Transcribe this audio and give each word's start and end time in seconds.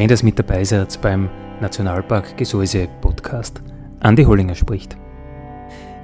Schön, 0.00 0.08
dass 0.08 0.22
mit 0.22 0.38
dabei 0.38 0.64
seid 0.64 0.98
beim 1.02 1.28
Nationalpark 1.60 2.34
Gesäuse 2.38 2.88
Podcast. 3.02 3.60
Andi 4.00 4.24
Hollinger 4.24 4.54
spricht. 4.54 4.96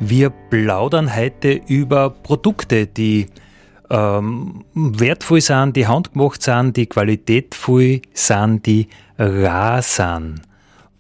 Wir 0.00 0.28
plaudern 0.28 1.16
heute 1.16 1.52
über 1.66 2.11
Produkte, 2.11 2.86
die 2.86 3.28
ähm, 3.89 4.67
wertvoll 4.74 5.41
sind, 5.41 5.77
die 5.77 5.86
handgemacht 5.86 6.42
sind, 6.42 6.77
die 6.77 6.84
qualitätvoll 6.84 8.02
sind, 8.12 8.67
die 8.67 8.89
rar 9.17 9.80
sind. 9.80 10.42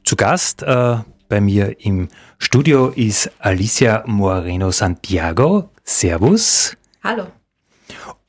Zu 0.02 0.16
Gast 0.16 0.62
äh, 0.62 0.96
bei 1.28 1.42
mir 1.42 1.76
im 1.84 2.08
Studio 2.38 2.88
ist 2.96 3.30
Alicia 3.40 4.04
Moreno 4.06 4.70
Santiago. 4.70 5.68
Servus. 5.84 6.74
Hallo. 7.04 7.26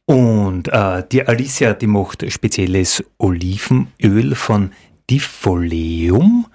Und 0.09 0.69
äh, 0.69 1.03
die 1.11 1.27
Alicia, 1.27 1.73
die 1.73 1.87
macht 1.87 2.29
spezielles 2.31 3.03
Olivenöl 3.17 4.35
von 4.35 4.71
Diffoleum. 5.09 6.47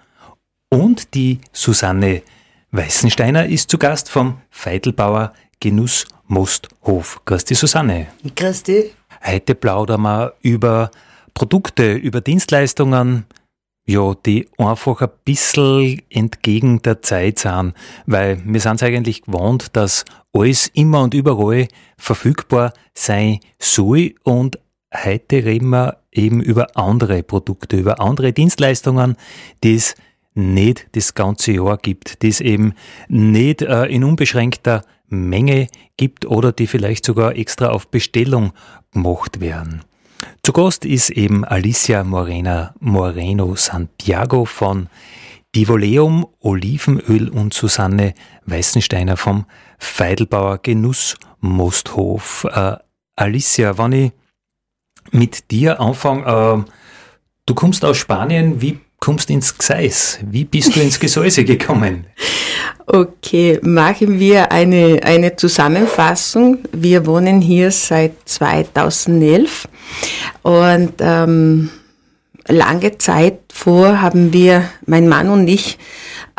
Und 0.71 1.13
die 1.15 1.39
Susanne 1.53 2.23
Weißensteiner 2.71 3.47
ist 3.47 3.71
zu 3.71 3.77
Gast 3.77 4.09
vom 4.09 4.39
Feidelbauer 4.49 5.35
Genuss 5.61 6.07
Mosthof. 6.27 7.21
Grüß 7.27 7.45
dich, 7.45 7.59
Susanne. 7.59 8.07
Grüß 8.35 8.63
dich. 8.63 8.95
Heute 9.23 9.55
plaudern 9.55 10.01
wir 10.01 10.33
über 10.41 10.91
Produkte, 11.35 11.93
über 11.93 12.23
Dienstleistungen, 12.23 13.27
ja, 13.85 14.15
die 14.15 14.49
einfach 14.59 15.01
ein 15.01 15.11
bisschen 15.25 16.03
entgegen 16.09 16.83
der 16.83 17.03
Zeit 17.03 17.41
sind, 17.41 17.75
weil 18.07 18.41
wir 18.45 18.61
sind 18.61 18.77
es 18.77 18.83
eigentlich 18.83 19.23
gewohnt, 19.23 19.77
dass 19.77 20.05
alles 20.33 20.69
immer 20.69 21.03
und 21.03 21.15
überall 21.15 21.69
verfügbar 21.97 22.73
sein 22.95 23.41
soll 23.59 24.15
und 24.23 24.59
heute 24.95 25.45
reden 25.45 25.71
wir 25.71 25.99
eben 26.13 26.41
über 26.41 26.77
andere 26.77 27.23
Produkte, 27.23 27.77
über 27.77 28.01
andere 28.01 28.33
Dienstleistungen, 28.33 29.17
die 29.65 29.75
es 29.75 29.95
nicht 30.35 30.89
das 30.93 31.15
ganze 31.15 31.53
Jahr 31.53 31.77
gibt, 31.77 32.23
die 32.23 32.29
es 32.29 32.41
eben 32.41 32.75
nicht 33.09 33.63
äh, 33.63 33.87
in 33.87 34.05
unbeschränkter 34.05 34.85
Menge 35.09 35.67
gibt 35.97 36.25
oder 36.25 36.53
die 36.53 36.67
vielleicht 36.67 37.05
sogar 37.05 37.37
extra 37.37 37.69
auf 37.69 37.89
Bestellung 37.89 38.53
gemacht 38.93 39.41
werden. 39.41 39.83
Zu 40.43 40.53
Gast 40.53 40.85
ist 40.85 41.11
eben 41.11 41.45
Alicia 41.45 42.05
Morena, 42.05 42.75
Moreno 42.81 43.55
Santiago 43.57 44.45
von 44.45 44.89
Divoleum 45.55 46.27
Olivenöl 46.41 47.29
und 47.29 47.53
Susanne 47.53 48.15
Weißensteiner 48.47 49.17
vom 49.17 49.47
Feidelbauer 49.79 50.59
Genussmosthof. 50.59 52.47
Äh, 52.51 52.77
Alicia, 53.17 53.77
wenn 53.79 53.93
ich 53.93 54.13
mit 55.11 55.51
dir 55.51 55.81
anfange, 55.81 56.65
äh, 56.67 56.71
du 57.47 57.55
kommst 57.55 57.85
aus 57.85 57.99
Spanien, 57.99 58.61
wie 58.63 58.81
kommst 59.03 59.31
ins 59.31 59.59
Gseis? 59.59 60.21
Wie 60.23 60.45
bist 60.45 60.77
du 60.77 60.81
ins 60.81 61.01
Gesäuse 61.01 61.45
gekommen? 61.53 62.07
Okay, 62.87 63.59
machen 63.63 64.21
wir 64.21 64.53
eine, 64.53 65.01
eine 65.03 65.35
Zusammenfassung. 65.35 66.59
Wir 66.73 67.05
wohnen 67.05 67.41
hier 67.41 67.73
seit 67.73 68.13
2011 68.27 69.67
und 70.43 70.93
ähm, 71.01 71.71
lange 72.47 72.97
Zeit 72.99 73.41
vor 73.53 74.01
haben 74.01 74.33
wir, 74.33 74.69
mein 74.87 75.09
Mann 75.09 75.31
und 75.31 75.49
ich, 75.49 75.79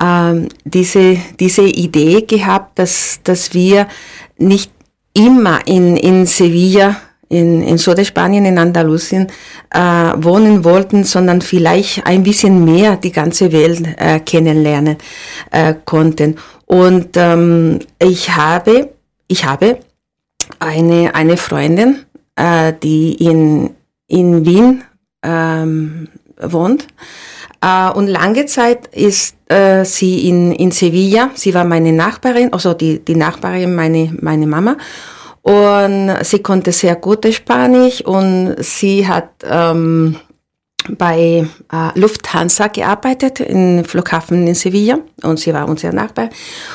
ähm, 0.02 0.48
diese, 0.64 1.18
diese 1.42 1.64
Idee 1.64 2.22
gehabt, 2.22 2.80
dass, 2.80 3.20
dass 3.24 3.54
wir 3.54 3.90
nicht 4.38 4.72
immer 5.14 5.68
in, 5.68 5.98
in 5.98 6.26
Sevilla 6.26 6.96
in, 7.34 7.64
in 7.64 7.78
Südspanien, 7.78 8.46
in 8.46 8.58
Andalusien 8.58 9.28
äh, 9.72 9.80
wohnen 9.80 10.64
wollten, 10.64 11.04
sondern 11.04 11.42
vielleicht 11.42 12.06
ein 12.06 12.24
bisschen 12.24 12.64
mehr 12.64 12.96
die 12.96 13.12
ganze 13.12 13.52
Welt 13.52 13.82
äh, 13.98 14.20
kennenlernen 14.20 14.98
äh, 15.52 15.74
konnten. 15.86 16.38
Und 16.66 17.10
ähm, 17.16 17.80
ich 18.00 18.36
habe, 18.36 18.92
ich 19.28 19.46
habe 19.46 19.80
eine, 20.60 21.16
eine 21.16 21.38
Freundin, 21.38 22.06
äh, 22.36 22.74
die 22.82 23.14
in, 23.16 23.72
in 24.08 24.46
Wien 24.46 24.84
ähm, 25.24 26.10
wohnt. 26.40 26.88
Äh, 27.62 27.90
und 27.92 28.08
lange 28.08 28.46
Zeit 28.46 28.88
ist 28.88 29.36
äh, 29.50 29.86
sie 29.86 30.28
in, 30.30 30.52
in 30.52 30.72
Sevilla. 30.72 31.32
Sie 31.34 31.54
war 31.54 31.64
meine 31.64 31.94
Nachbarin, 31.94 32.54
also 32.54 32.74
die, 32.74 33.00
die 33.00 33.16
Nachbarin, 33.16 33.74
meine, 33.74 34.16
meine 34.22 34.48
Mama. 34.48 34.78
Und 35.44 36.18
sie 36.24 36.40
konnte 36.40 36.72
sehr 36.72 36.96
gutes 36.96 37.36
Spanisch 37.36 38.02
und 38.02 38.56
sie 38.60 39.06
hat 39.06 39.30
ähm, 39.44 40.16
bei 40.90 41.46
äh, 41.72 42.00
Lufthansa 42.00 42.68
gearbeitet, 42.68 43.42
im 43.42 43.84
Flughafen 43.84 44.48
in 44.48 44.56
Sevilla 44.56 45.00
und 45.22 45.40
sie 45.40 45.54
war 45.54 45.68
unser 45.68 45.92
Nachbar. 45.92 46.30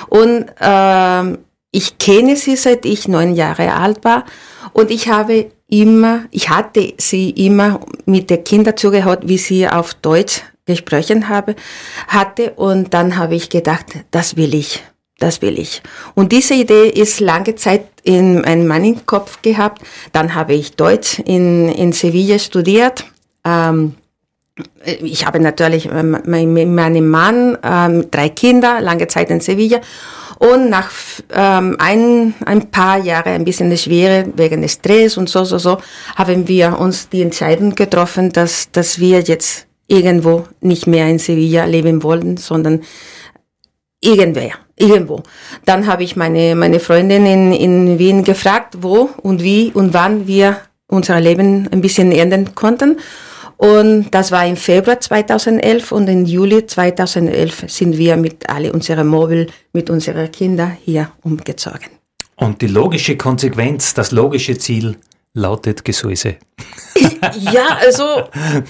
Und 0.09 0.47
äh, 0.61 1.39
ich 1.71 1.99
kenne 1.99 2.37
sie 2.37 2.56
seit 2.56 2.84
ich 2.84 3.09
neun 3.09 3.34
Jahre 3.34 3.75
alt 3.75 4.05
war. 4.05 4.25
Und 4.73 4.91
ich 4.91 5.09
habe 5.09 5.50
immer, 5.69 6.25
ich 6.31 6.50
hatte 6.50 6.95
sie 6.99 7.31
immer 7.31 7.81
mit 8.06 8.31
den 8.31 8.45
Kindern 8.45 8.77
zugehört, 8.77 9.29
wie 9.29 9.39
sie 9.39 9.69
auf 9.69 9.95
Deutsch 9.95 10.43
gesprochen 10.67 11.29
habe, 11.29 11.56
hatte. 12.09 12.53
Und 12.53 12.95
dann 12.95 13.17
habe 13.17 13.35
ich 13.35 13.49
gedacht, 13.50 13.87
das 14.11 14.37
will 14.37 14.55
ich 14.55 14.83
das 15.19 15.43
will 15.43 15.59
ich. 15.59 15.83
Und 16.15 16.33
diese 16.33 16.55
Idee 16.55 16.89
ist 16.89 17.21
lange 17.21 17.55
Zeit 17.56 17.87
in 18.05 18.43
meinem 18.67 19.05
Kopf 19.05 19.43
gehabt. 19.43 19.83
Dann 20.12 20.34
habe 20.34 20.55
ich 20.55 20.77
Deutsch 20.77 21.19
in, 21.19 21.69
in 21.69 21.93
Sevilla 21.93 22.39
studiert. 22.39 23.05
Ähm, 23.45 23.95
ich 25.03 25.27
habe 25.27 25.41
natürlich 25.41 25.89
mit 25.91 26.27
meinem 26.69 27.09
Mann 27.09 27.59
ähm, 27.62 28.11
drei 28.11 28.29
Kinder, 28.29 28.81
lange 28.81 29.06
Zeit 29.09 29.31
in 29.31 29.41
Sevilla. 29.41 29.81
Und 30.39 30.71
nach 30.71 30.91
ähm, 31.35 31.77
ein, 31.81 32.35
ein 32.45 32.71
paar 32.71 32.99
Jahren, 32.99 33.33
ein 33.33 33.45
bisschen 33.45 33.77
Schwere 33.77 34.26
wegen 34.37 34.62
des 34.62 34.75
Stress 34.75 35.17
und 35.17 35.29
so, 35.29 35.44
so, 35.44 35.59
so, 35.59 35.79
haben 36.14 36.47
wir 36.47 36.79
uns 36.79 37.09
die 37.09 37.23
Entscheidung 37.23 37.75
getroffen, 37.75 38.31
dass, 38.31 38.71
dass 38.71 39.00
wir 39.00 39.21
jetzt 39.21 39.67
irgendwo 39.88 40.47
nicht 40.61 40.87
mehr 40.87 41.09
in 41.09 41.19
Sevilla 41.19 41.64
leben 41.64 42.05
wollen, 42.05 42.37
sondern 42.37 42.82
irgendwer, 44.00 44.53
irgendwo. 44.78 45.22
Dann 45.64 45.86
habe 45.86 46.04
ich 46.04 46.16
meine, 46.16 46.54
meine 46.54 46.80
Freundin 46.80 47.26
in, 47.26 47.52
in 47.52 47.98
Wien 47.98 48.25
gefragt, 48.25 48.78
wo 48.80 49.10
und 49.22 49.42
wie 49.42 49.72
und 49.72 49.94
wann 49.94 50.26
wir 50.26 50.58
unser 50.88 51.20
Leben 51.20 51.69
ein 51.70 51.80
bisschen 51.80 52.12
ändern 52.12 52.54
konnten. 52.54 52.98
Und 53.58 54.10
das 54.12 54.30
war 54.30 54.46
im 54.46 54.56
Februar 54.56 55.00
2011 55.00 55.90
und 55.90 56.08
im 56.08 56.25
Juli 56.25 56.64
2011 56.64 57.64
sind 57.66 57.98
wir 57.98 58.16
mit 58.16 58.48
alle 58.48 58.72
unseren 58.72 59.08
Mobil, 59.08 59.48
mit 59.72 59.90
unseren 59.90 60.30
Kindern 60.30 60.76
hier 60.84 61.10
umgezogen. 61.22 61.90
Und 62.36 62.62
die 62.62 62.69
logische 62.69 63.16
Konsequenz, 63.16 63.94
das 63.94 64.12
logische 64.12 64.56
Ziel 64.58 64.96
lautet 65.38 65.85
Gesäuse. 65.85 66.37
Ja, 67.52 67.79
also 67.81 68.29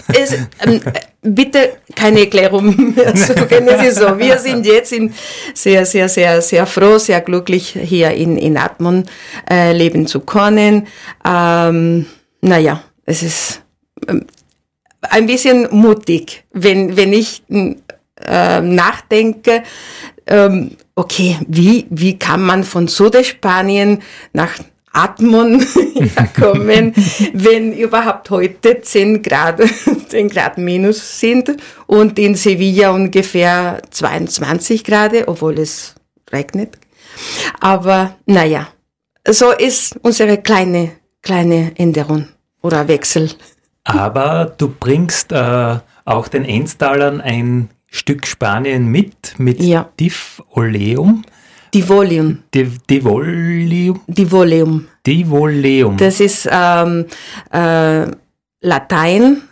es, 0.08 0.32
ähm, 0.64 0.80
bitte 1.22 1.78
keine 1.94 2.20
Erklärung 2.20 2.94
mehr 2.94 3.16
suchen. 3.16 3.68
Es 3.68 3.88
ist 3.88 3.98
so, 3.98 4.18
wir 4.18 4.38
sind 4.38 4.64
jetzt 4.66 4.92
in 4.92 5.12
sehr, 5.54 5.84
sehr, 5.84 6.08
sehr, 6.08 6.40
sehr 6.40 6.66
froh, 6.66 6.98
sehr 6.98 7.20
glücklich 7.20 7.76
hier 7.80 8.10
in, 8.12 8.36
in 8.36 8.56
Atmund 8.56 9.10
äh, 9.50 9.72
leben 9.72 10.06
zu 10.06 10.20
können. 10.20 10.86
Ähm, 11.24 12.06
naja, 12.40 12.82
es 13.04 13.22
ist 13.22 13.62
ähm, 14.08 14.26
ein 15.02 15.26
bisschen 15.26 15.68
mutig, 15.70 16.44
wenn, 16.52 16.96
wenn 16.96 17.12
ich 17.12 17.42
äh, 17.48 18.60
nachdenke, 18.60 19.62
ähm, 20.26 20.76
okay, 20.94 21.38
wie, 21.46 21.86
wie 21.90 22.18
kann 22.18 22.42
man 22.42 22.64
von 22.64 22.88
Südspanien 22.88 24.02
nach 24.32 24.58
Atmung 24.92 25.60
herkommen, 25.94 26.94
wenn 27.32 27.72
überhaupt 27.72 28.30
heute 28.30 28.80
10 28.80 29.22
Grad, 29.22 29.60
10 30.08 30.28
Grad 30.28 30.58
minus 30.58 31.20
sind 31.20 31.56
und 31.86 32.18
in 32.18 32.34
Sevilla 32.34 32.90
ungefähr 32.90 33.80
22 33.90 34.84
Grad, 34.84 35.12
obwohl 35.26 35.58
es 35.58 35.94
regnet. 36.32 36.78
Aber 37.60 38.16
naja, 38.26 38.68
so 39.26 39.52
ist 39.52 39.96
unsere 40.02 40.38
kleine, 40.38 40.92
kleine 41.22 41.72
Änderung 41.76 42.28
oder 42.62 42.88
Wechsel. 42.88 43.30
Aber 43.84 44.54
du 44.56 44.68
bringst 44.68 45.32
äh, 45.32 45.78
auch 46.04 46.28
den 46.28 46.44
Enstalern 46.44 47.20
ein 47.20 47.70
Stück 47.86 48.26
Spanien 48.26 48.86
mit, 48.86 49.34
mit 49.38 49.62
ja. 49.62 49.88
Div 49.98 50.42
Oleum. 50.50 51.24
Divolium. 51.74 52.38
Div 52.54 52.78
Divolium. 52.88 54.00
Divolium. 54.06 54.86
Divoleum. 55.06 55.96
Das 55.96 56.20
ist 56.20 56.48
ähm, 56.50 57.06
äh, 57.52 58.06
Latein, 58.60 59.42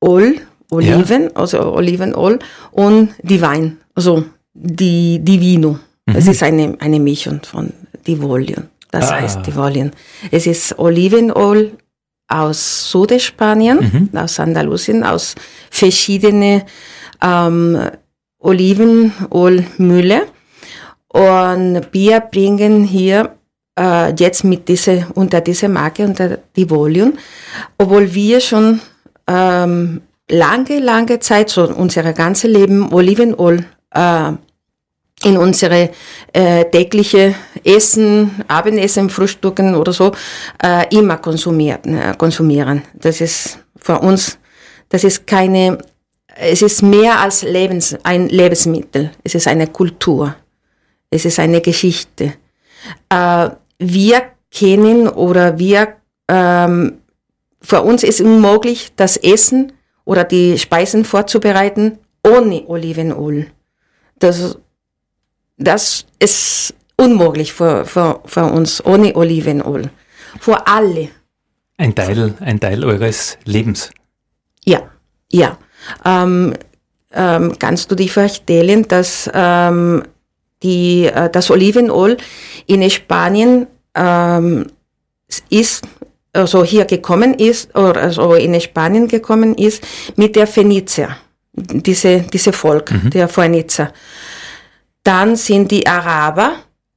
Ol, 0.00 0.36
Oliven, 0.70 1.24
ja. 1.24 1.30
also 1.34 1.60
Olivenöl 1.74 2.38
und 2.72 3.10
Divine, 3.22 3.76
also 3.94 4.24
die 4.54 5.18
Divino. 5.18 5.78
Mhm. 6.06 6.16
Es 6.16 6.28
ist 6.28 6.42
eine, 6.42 6.76
eine 6.78 7.00
Mischung 7.00 7.40
von 7.42 7.72
Divolium. 8.06 8.64
Das 8.90 9.10
ah. 9.10 9.20
heißt 9.20 9.46
Divolium. 9.46 9.90
Es 10.30 10.46
ist 10.46 10.78
Olivenöl 10.78 11.72
aus 12.28 12.90
Südspanien, 12.90 14.10
mhm. 14.12 14.18
aus 14.18 14.38
Andalusien, 14.38 15.04
aus 15.04 15.34
verschiedenen 15.70 16.62
ähm, 17.22 17.78
Olivenölmühle. 18.38 20.26
Und 21.12 21.88
wir 21.92 22.20
bringen 22.20 22.84
hier 22.84 23.36
äh, 23.78 24.12
jetzt 24.14 24.44
mit 24.44 24.68
diese, 24.68 25.06
unter 25.14 25.40
dieser 25.40 25.68
Marke, 25.68 26.04
unter 26.04 26.38
die 26.56 26.68
Volume, 26.68 27.12
obwohl 27.78 28.12
wir 28.14 28.40
schon 28.40 28.80
ähm, 29.26 30.02
lange, 30.30 30.78
lange 30.78 31.20
Zeit, 31.20 31.50
so 31.50 31.68
unser 31.68 32.12
ganzes 32.12 32.50
Leben 32.50 32.92
Olivenöl 32.92 33.64
äh, 33.94 34.32
in 35.24 35.36
unsere 35.36 35.90
äh, 36.32 36.64
tägliche 36.64 37.34
Essen, 37.62 38.42
Abendessen, 38.48 39.08
Frühstücken 39.08 39.74
oder 39.74 39.92
so 39.92 40.12
äh, 40.62 40.86
immer 40.96 41.18
konsumiert, 41.18 41.86
äh, 41.86 42.14
konsumieren. 42.18 42.82
Das 42.94 43.20
ist 43.20 43.58
für 43.76 43.98
uns, 44.00 44.38
das 44.88 45.04
ist 45.04 45.26
keine, 45.26 45.78
es 46.36 46.62
ist 46.62 46.82
mehr 46.82 47.20
als 47.20 47.42
Lebens, 47.42 47.96
ein 48.02 48.28
Lebensmittel. 48.28 49.10
Es 49.22 49.34
ist 49.34 49.46
eine 49.46 49.68
Kultur. 49.68 50.34
Es 51.12 51.24
ist 51.24 51.38
eine 51.38 51.60
Geschichte. 51.60 52.34
Äh, 53.10 53.50
wir 53.78 54.22
kennen 54.50 55.08
oder 55.08 55.58
wir, 55.58 55.96
ähm, 56.28 56.98
für 57.60 57.82
uns 57.82 58.02
ist 58.02 58.20
unmöglich, 58.20 58.92
das 58.96 59.16
Essen 59.16 59.72
oder 60.04 60.24
die 60.24 60.58
Speisen 60.58 61.04
vorzubereiten 61.04 61.98
ohne 62.26 62.66
Olivenöl. 62.66 63.46
Das, 64.18 64.58
das 65.58 66.06
ist 66.18 66.74
unmöglich 66.96 67.52
für, 67.52 67.84
für, 67.84 68.20
für 68.24 68.44
uns 68.44 68.84
ohne 68.84 69.14
Olivenöl. 69.14 69.90
Für 70.40 70.66
alle. 70.66 71.10
Ein 71.76 71.94
Teil, 71.94 72.34
ein 72.40 72.58
Teil 72.58 72.84
eures 72.84 73.36
Lebens. 73.44 73.90
Ja, 74.64 74.82
ja. 75.30 75.58
Ähm, 76.04 76.54
ähm, 77.12 77.52
kannst 77.58 77.90
du 77.90 77.96
dich 77.96 78.12
vorstellen, 78.12 78.86
dass 78.88 79.30
ähm, 79.34 80.04
die, 80.62 81.06
äh, 81.06 81.30
das 81.30 81.50
Olivenöl 81.50 82.16
in 82.66 82.88
Spanien 82.90 83.66
ähm, 83.94 84.66
ist, 85.50 85.84
also 86.32 86.64
hier 86.64 86.84
gekommen 86.84 87.34
ist, 87.34 87.74
oder 87.76 88.02
also 88.02 88.34
in 88.34 88.58
Spanien 88.60 89.08
gekommen 89.08 89.54
ist, 89.54 89.82
mit 90.16 90.36
der 90.36 90.46
Phönizier, 90.46 91.16
diese, 91.52 92.20
diese 92.20 92.52
Volk, 92.52 92.90
mhm. 92.90 93.10
der 93.10 93.28
Phönizier. 93.28 93.92
Dann 95.04 95.36
sind 95.36 95.70
die 95.70 95.86
Araber 95.86 96.52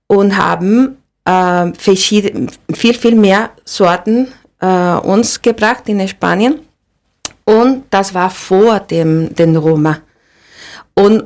und 0.07 0.37
haben 0.37 0.97
äh, 1.25 1.73
viel, 1.73 2.49
viel 2.73 3.15
mehr 3.15 3.49
Sorten 3.65 4.27
äh, 4.61 4.97
uns 4.97 5.41
gebracht 5.41 5.87
in 5.87 6.07
Spanien. 6.07 6.59
Und 7.45 7.85
das 7.89 8.13
war 8.13 8.29
vor 8.29 8.79
dem, 8.79 9.33
den 9.35 9.55
Roma. 9.55 9.97
Und 10.95 11.25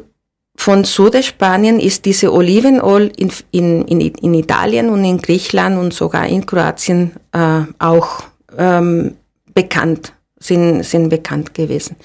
von 0.60 0.84
Südspanien 0.84 1.80
ist 1.80 2.04
diese 2.04 2.34
Olivenöl 2.34 3.14
in, 3.16 3.32
in, 3.52 3.88
in, 3.88 4.02
in, 4.02 4.34
Italien 4.34 4.90
und 4.90 5.06
in 5.06 5.18
Griechenland 5.18 5.80
und 5.80 5.94
sogar 5.94 6.28
in 6.28 6.46
Kroatien 6.46 7.14
äh, 7.32 7.62
auch 7.80 8.24
ähm, 8.58 9.16
bekannt, 9.54 10.12
sind, 10.38 10.84
sind 10.84 11.08
bekannt 11.08 11.54
gewesen. 11.54 11.96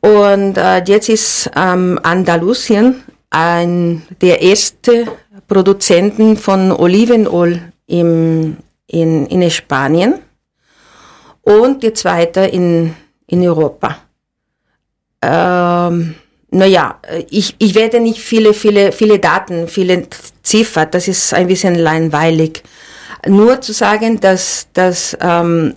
Und 0.00 0.56
äh, 0.56 0.82
jetzt 0.86 1.10
ist 1.10 1.50
ähm, 1.54 2.00
Andalusien 2.02 3.02
ein, 3.28 4.02
der 4.22 4.40
erste 4.40 5.04
Produzenten 5.46 6.38
von 6.38 6.72
Olivenöl 6.72 7.60
im, 7.86 8.56
in, 8.86 9.26
in 9.26 9.50
Spanien 9.50 10.14
und 11.42 11.82
der 11.82 11.92
zweite 11.92 12.40
in, 12.40 12.94
in 13.26 13.46
Europa. 13.46 13.98
Ähm, 15.20 16.14
naja, 16.50 17.00
ich, 17.30 17.56
ich 17.58 17.74
werde 17.74 18.00
nicht 18.00 18.20
viele, 18.20 18.54
viele, 18.54 18.92
viele 18.92 19.18
Daten, 19.18 19.68
viele 19.68 20.06
Ziffern, 20.42 20.88
das 20.90 21.08
ist 21.08 21.34
ein 21.34 21.48
bisschen 21.48 21.74
langweilig. 21.74 22.62
Nur 23.26 23.60
zu 23.60 23.72
sagen, 23.72 24.20
dass, 24.20 24.68
dass 24.72 25.16
ähm, 25.20 25.74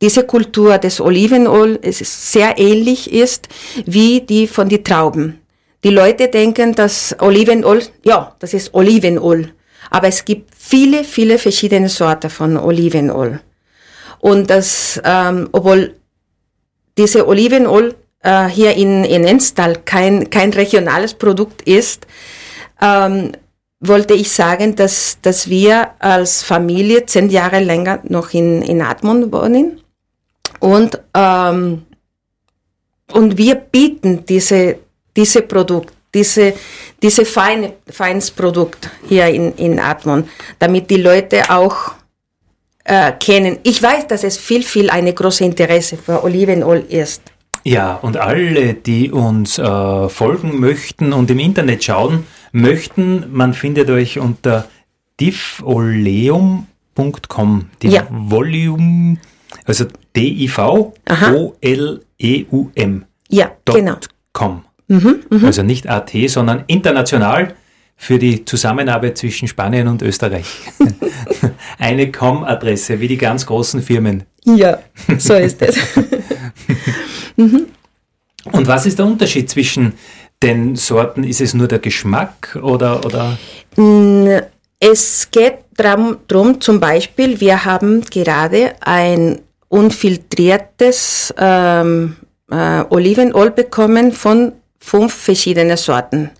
diese 0.00 0.24
Kultur 0.24 0.78
des 0.78 1.00
Olivenöl 1.00 1.78
sehr 1.84 2.58
ähnlich 2.58 3.12
ist 3.12 3.48
wie 3.86 4.20
die 4.20 4.48
von 4.48 4.68
den 4.68 4.82
Trauben. 4.82 5.40
Die 5.84 5.90
Leute 5.90 6.28
denken, 6.28 6.74
dass 6.74 7.14
Olivenöl, 7.20 7.82
ja, 8.04 8.34
das 8.40 8.54
ist 8.54 8.74
Olivenöl. 8.74 9.52
Aber 9.90 10.08
es 10.08 10.24
gibt 10.24 10.50
viele, 10.56 11.04
viele 11.04 11.38
verschiedene 11.38 11.88
Sorten 11.88 12.30
von 12.30 12.56
Olivenöl. 12.56 13.40
Und 14.20 14.50
das, 14.50 15.00
ähm, 15.04 15.48
obwohl 15.52 15.94
diese 16.96 17.26
Olivenöl 17.26 17.94
äh, 18.22 18.46
hier 18.46 18.74
in, 18.74 19.04
in 19.04 19.24
Enstal 19.24 19.76
kein, 19.84 20.30
kein 20.30 20.52
regionales 20.52 21.14
Produkt 21.14 21.62
ist, 21.62 22.06
ähm, 22.80 23.32
wollte 23.80 24.14
ich 24.14 24.30
sagen, 24.30 24.76
dass, 24.76 25.18
dass 25.22 25.48
wir 25.48 25.90
als 25.98 26.42
Familie 26.42 27.04
zehn 27.06 27.30
Jahre 27.30 27.58
länger 27.58 28.00
noch 28.04 28.32
in, 28.32 28.62
in 28.62 28.80
Admont 28.80 29.32
wohnen 29.32 29.80
und, 30.60 31.00
ähm, 31.14 31.84
und 33.12 33.36
wir 33.36 33.56
bieten 33.56 34.24
diese, 34.24 34.78
diese 35.16 35.42
Produkt, 35.42 35.92
diese, 36.14 36.54
diese 37.02 37.24
feine, 37.24 37.74
feines 37.90 38.30
Produkt 38.30 38.88
hier 39.08 39.26
in, 39.26 39.52
in 39.56 39.80
Admont, 39.80 40.28
damit 40.60 40.88
die 40.88 41.02
Leute 41.02 41.50
auch 41.50 41.92
äh, 42.84 43.12
kennen. 43.12 43.58
Ich 43.64 43.82
weiß, 43.82 44.06
dass 44.06 44.22
es 44.22 44.36
viel, 44.36 44.62
viel 44.62 44.90
eine 44.90 45.12
große 45.12 45.44
Interesse 45.44 45.96
für 45.96 46.22
Olivenöl 46.22 46.84
ist. 46.88 47.22
Ja, 47.64 47.94
und 47.94 48.16
alle, 48.16 48.74
die 48.74 49.10
uns 49.12 49.58
äh, 49.58 50.08
folgen 50.08 50.58
möchten 50.58 51.12
und 51.12 51.30
im 51.30 51.38
Internet 51.38 51.84
schauen 51.84 52.24
möchten, 52.52 53.26
man 53.32 53.54
findet 53.54 53.88
euch 53.90 54.18
unter 54.18 54.66
divoleum.com, 55.20 56.66
die 57.82 57.88
ja. 57.88 58.06
Volume, 58.10 59.18
also 59.64 59.84
D-I-V-O-L-E-U-M. 60.16 60.94
Ja, 63.28 63.52
genau. 63.64 63.96
Com. 64.32 64.64
Mhm, 64.88 65.20
mh. 65.30 65.46
Also 65.46 65.62
nicht 65.62 65.88
AT, 65.88 66.10
sondern 66.26 66.64
international 66.66 67.54
für 67.96 68.18
die 68.18 68.44
Zusammenarbeit 68.44 69.16
zwischen 69.16 69.46
Spanien 69.46 69.86
und 69.86 70.02
Österreich. 70.02 70.46
Eine 71.78 72.10
Com-Adresse, 72.10 72.98
wie 73.00 73.06
die 73.08 73.16
ganz 73.16 73.46
großen 73.46 73.80
Firmen. 73.80 74.24
Ja, 74.44 74.80
so 75.18 75.34
ist 75.34 75.62
es. 75.62 75.76
mhm. 77.36 77.66
Und 78.50 78.66
was 78.66 78.86
ist 78.86 78.98
der 78.98 79.06
Unterschied 79.06 79.48
zwischen 79.48 79.94
den 80.42 80.74
Sorten? 80.74 81.24
Ist 81.24 81.40
es 81.40 81.54
nur 81.54 81.68
der 81.68 81.78
Geschmack 81.78 82.58
oder? 82.60 83.04
oder? 83.04 83.38
Mm, 83.76 84.40
es 84.80 85.28
geht 85.30 85.58
darum, 85.76 86.60
zum 86.60 86.80
Beispiel, 86.80 87.40
wir 87.40 87.64
haben 87.64 88.02
gerade 88.02 88.72
ein 88.80 89.40
unfiltriertes 89.68 91.32
ähm, 91.38 92.16
äh, 92.50 92.84
Olivenöl 92.90 93.50
bekommen 93.52 94.12
von 94.12 94.52
fünf 94.80 95.14
verschiedenen 95.14 95.76
Sorten. 95.76 96.30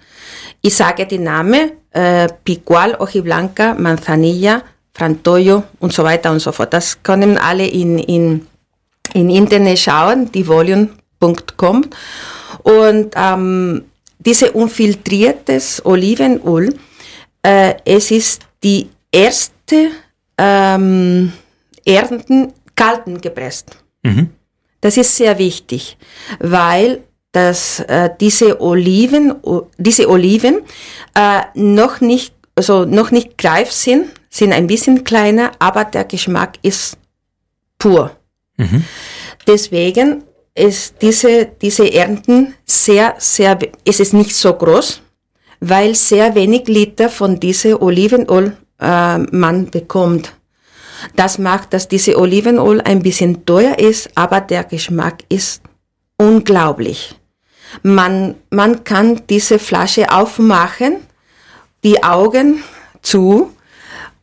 Ich 0.60 0.74
sage 0.74 1.06
die 1.06 1.18
Namen, 1.18 1.72
äh, 1.92 2.28
Picual, 2.44 2.96
Ojiblanca, 2.98 3.74
Manzanilla, 3.74 4.62
Frantoio 4.94 5.62
und 5.78 5.92
so 5.92 6.04
weiter 6.04 6.30
und 6.30 6.40
so 6.40 6.52
fort. 6.52 6.72
Das 6.72 7.02
können 7.02 7.38
alle 7.38 7.66
in, 7.66 7.98
in, 7.98 8.46
in 9.14 9.30
Internet 9.30 9.78
schauen, 9.78 10.30
die 10.32 10.46
volume.com. 10.46 11.84
Und 12.62 13.12
ähm, 13.16 13.84
diese 14.18 14.52
unfiltriertes 14.52 15.84
Olivenöl, 15.84 16.74
äh, 17.42 17.74
es 17.84 18.10
ist 18.10 18.42
die 18.62 18.88
erste 19.10 19.90
ähm, 20.38 21.32
Ernten 21.84 22.52
kalten 22.74 23.20
gepresst. 23.20 23.76
Mhm. 24.02 24.30
Das 24.80 24.96
ist 24.96 25.16
sehr 25.16 25.38
wichtig, 25.38 25.96
weil 26.40 27.02
dass 27.32 27.80
äh, 27.80 28.10
diese 28.20 28.60
Oliven, 28.60 29.34
diese 29.78 30.08
Oliven 30.08 30.60
äh, 31.14 31.40
noch 31.54 32.00
nicht, 32.02 32.34
also 32.54 32.84
noch 32.84 33.10
nicht 33.10 33.38
greif 33.38 33.72
sind, 33.72 34.10
sind 34.28 34.52
ein 34.52 34.66
bisschen 34.66 35.02
kleiner, 35.02 35.52
aber 35.58 35.84
der 35.84 36.04
Geschmack 36.04 36.58
ist 36.62 36.98
pur. 37.78 38.14
Mhm. 38.56 38.84
Deswegen 39.46 40.24
ist 40.54 40.96
diese, 41.00 41.46
diese 41.60 41.92
Ernten 41.92 42.54
sehr, 42.64 43.14
sehr, 43.18 43.58
es 43.84 44.00
ist 44.00 44.12
nicht 44.12 44.34
so 44.34 44.52
groß, 44.54 45.02
weil 45.60 45.94
sehr 45.94 46.34
wenig 46.34 46.68
Liter 46.68 47.08
von 47.08 47.40
diesem 47.40 47.80
Olivenöl 47.80 48.56
äh, 48.80 49.18
man 49.18 49.70
bekommt. 49.70 50.34
Das 51.16 51.38
macht, 51.38 51.72
dass 51.72 51.88
diese 51.88 52.18
Olivenöl 52.18 52.80
ein 52.80 53.02
bisschen 53.02 53.44
teuer 53.44 53.78
ist, 53.78 54.10
aber 54.14 54.40
der 54.40 54.64
Geschmack 54.64 55.24
ist 55.28 55.62
unglaublich. 56.16 57.18
Man, 57.82 58.36
man 58.50 58.84
kann 58.84 59.22
diese 59.28 59.58
Flasche 59.58 60.10
aufmachen, 60.10 60.98
die 61.82 62.02
Augen 62.02 62.62
zu 63.00 63.52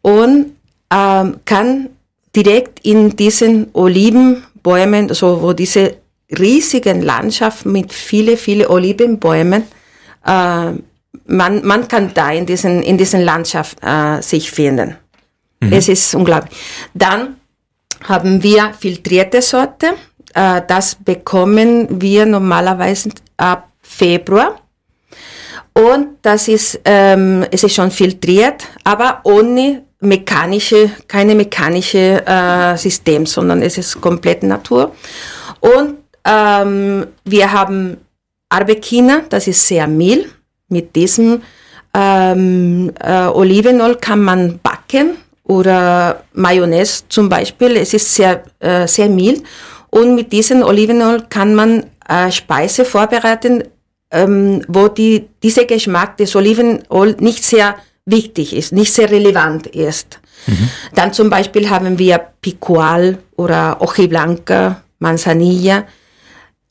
und 0.02 0.56
ähm, 0.92 1.40
kann 1.46 1.90
direkt 2.36 2.86
in 2.86 3.16
diesen 3.16 3.70
Olivenbäumen, 3.74 5.14
so 5.14 5.42
wo 5.42 5.54
diese 5.54 5.98
riesigen 6.38 7.02
Landschaft 7.02 7.66
mit 7.66 7.92
viele, 7.94 8.38
viele 8.38 8.70
Olivenbäumen, 8.70 9.64
äh, 10.26 10.72
man, 11.26 11.66
man 11.66 11.88
kann 11.88 12.14
da 12.14 12.32
in 12.32 12.46
diesen, 12.46 12.84
in 12.84 12.98
diesen 12.98 13.22
Landschaft 13.22 13.78
äh, 13.82 14.22
sich 14.22 14.52
finden. 14.52 14.96
Mhm. 15.60 15.74
Es 15.74 15.90
ist 15.90 16.16
unglaublich. 16.16 16.58
Dann 16.94 17.38
haben 18.04 18.42
wir 18.44 18.74
filtrierte 18.80 19.42
Sorte. 19.42 19.94
Äh, 20.34 20.62
das 20.68 20.96
bekommen 20.96 22.02
wir 22.02 22.26
normalerweise 22.26 23.10
ab 23.38 23.70
Februar. 23.82 24.62
Und 25.74 26.18
das 26.22 26.48
ist, 26.48 26.80
ähm, 26.86 27.46
es 27.52 27.64
ist 27.64 27.76
schon 27.76 27.92
filtriert, 27.92 28.68
aber 28.84 29.22
ohne 29.24 29.84
mechanische, 30.00 30.92
keine 31.08 31.36
mechanische 31.36 32.26
äh, 32.26 32.78
System, 32.78 33.26
sondern 33.26 33.62
es 33.62 33.78
ist 33.78 34.00
komplett 34.00 34.44
Natur. 34.44 34.96
Und 35.60 35.98
ähm, 36.26 37.08
wir 37.26 37.52
haben 37.52 37.98
Arbequina, 38.50 39.22
das 39.30 39.48
ist 39.48 39.68
sehr 39.68 39.88
mehl. 39.88 40.26
Mit 40.70 40.96
diesem 40.96 41.42
ähm, 41.94 42.92
äh, 43.00 43.26
Olivenöl 43.28 43.96
kann 43.96 44.22
man 44.22 44.60
backen 44.60 45.18
oder 45.44 46.24
Mayonnaise 46.34 47.04
zum 47.10 47.28
Beispiel. 47.28 47.76
Es 47.76 47.94
ist 47.94 48.14
sehr, 48.14 48.44
äh, 48.60 48.88
sehr 48.88 49.10
mild. 49.10 49.44
Und 49.90 50.16
mit 50.16 50.32
diesem 50.32 50.62
Olivenöl 50.62 51.24
kann 51.30 51.56
man 51.56 51.86
äh, 52.08 52.32
Speise 52.32 52.86
vorbereiten, 52.86 53.64
ähm, 54.12 54.62
wo 54.68 54.88
die, 54.88 55.28
dieser 55.42 55.66
Geschmack 55.66 56.18
des 56.18 56.36
Olivenöl 56.36 57.16
nicht 57.20 57.44
sehr 57.44 57.76
wichtig 58.10 58.56
ist, 58.56 58.72
nicht 58.72 58.94
sehr 58.94 59.10
relevant 59.10 59.68
ist. 59.68 60.20
Mhm. 60.48 60.70
Dann 60.96 61.14
zum 61.14 61.30
Beispiel 61.30 61.70
haben 61.70 61.98
wir 62.00 62.20
Picual 62.42 63.18
oder 63.36 63.82
Ojiblanca, 63.82 64.82
Manzanilla 65.00 65.86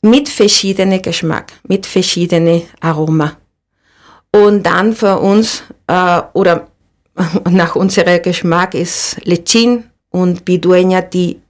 mit 0.01 0.29
verschiedenen 0.29 1.01
Geschmack, 1.01 1.53
mit 1.67 1.85
verschiedenen 1.85 2.63
Aroma. 2.79 3.37
Und 4.31 4.63
dann 4.63 4.93
für 4.93 5.19
uns, 5.19 5.63
äh, 5.87 6.21
oder 6.33 6.67
nach 7.49 7.75
unserem 7.75 8.21
Geschmack 8.21 8.75
ist 8.75 9.17
Lechin 9.23 9.85
und 10.09 10.45
Bidueña, 10.45 11.01
die 11.01 11.41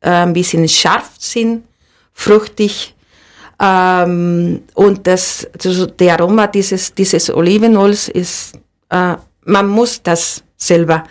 äh, 0.00 0.10
ein 0.10 0.32
bisschen 0.32 0.68
scharf 0.68 1.10
sind, 1.18 1.64
fruchtig. 2.12 2.94
Ähm, 3.60 4.62
und 4.74 5.06
das, 5.06 5.46
also 5.62 5.86
der 5.86 6.14
Aroma 6.14 6.46
dieses, 6.46 6.94
dieses 6.94 7.30
Olivenöls 7.30 8.08
ist, 8.08 8.54
äh, 8.88 9.16
man 9.44 9.68
muss 9.68 10.02
das 10.02 10.42
selber 10.56 11.04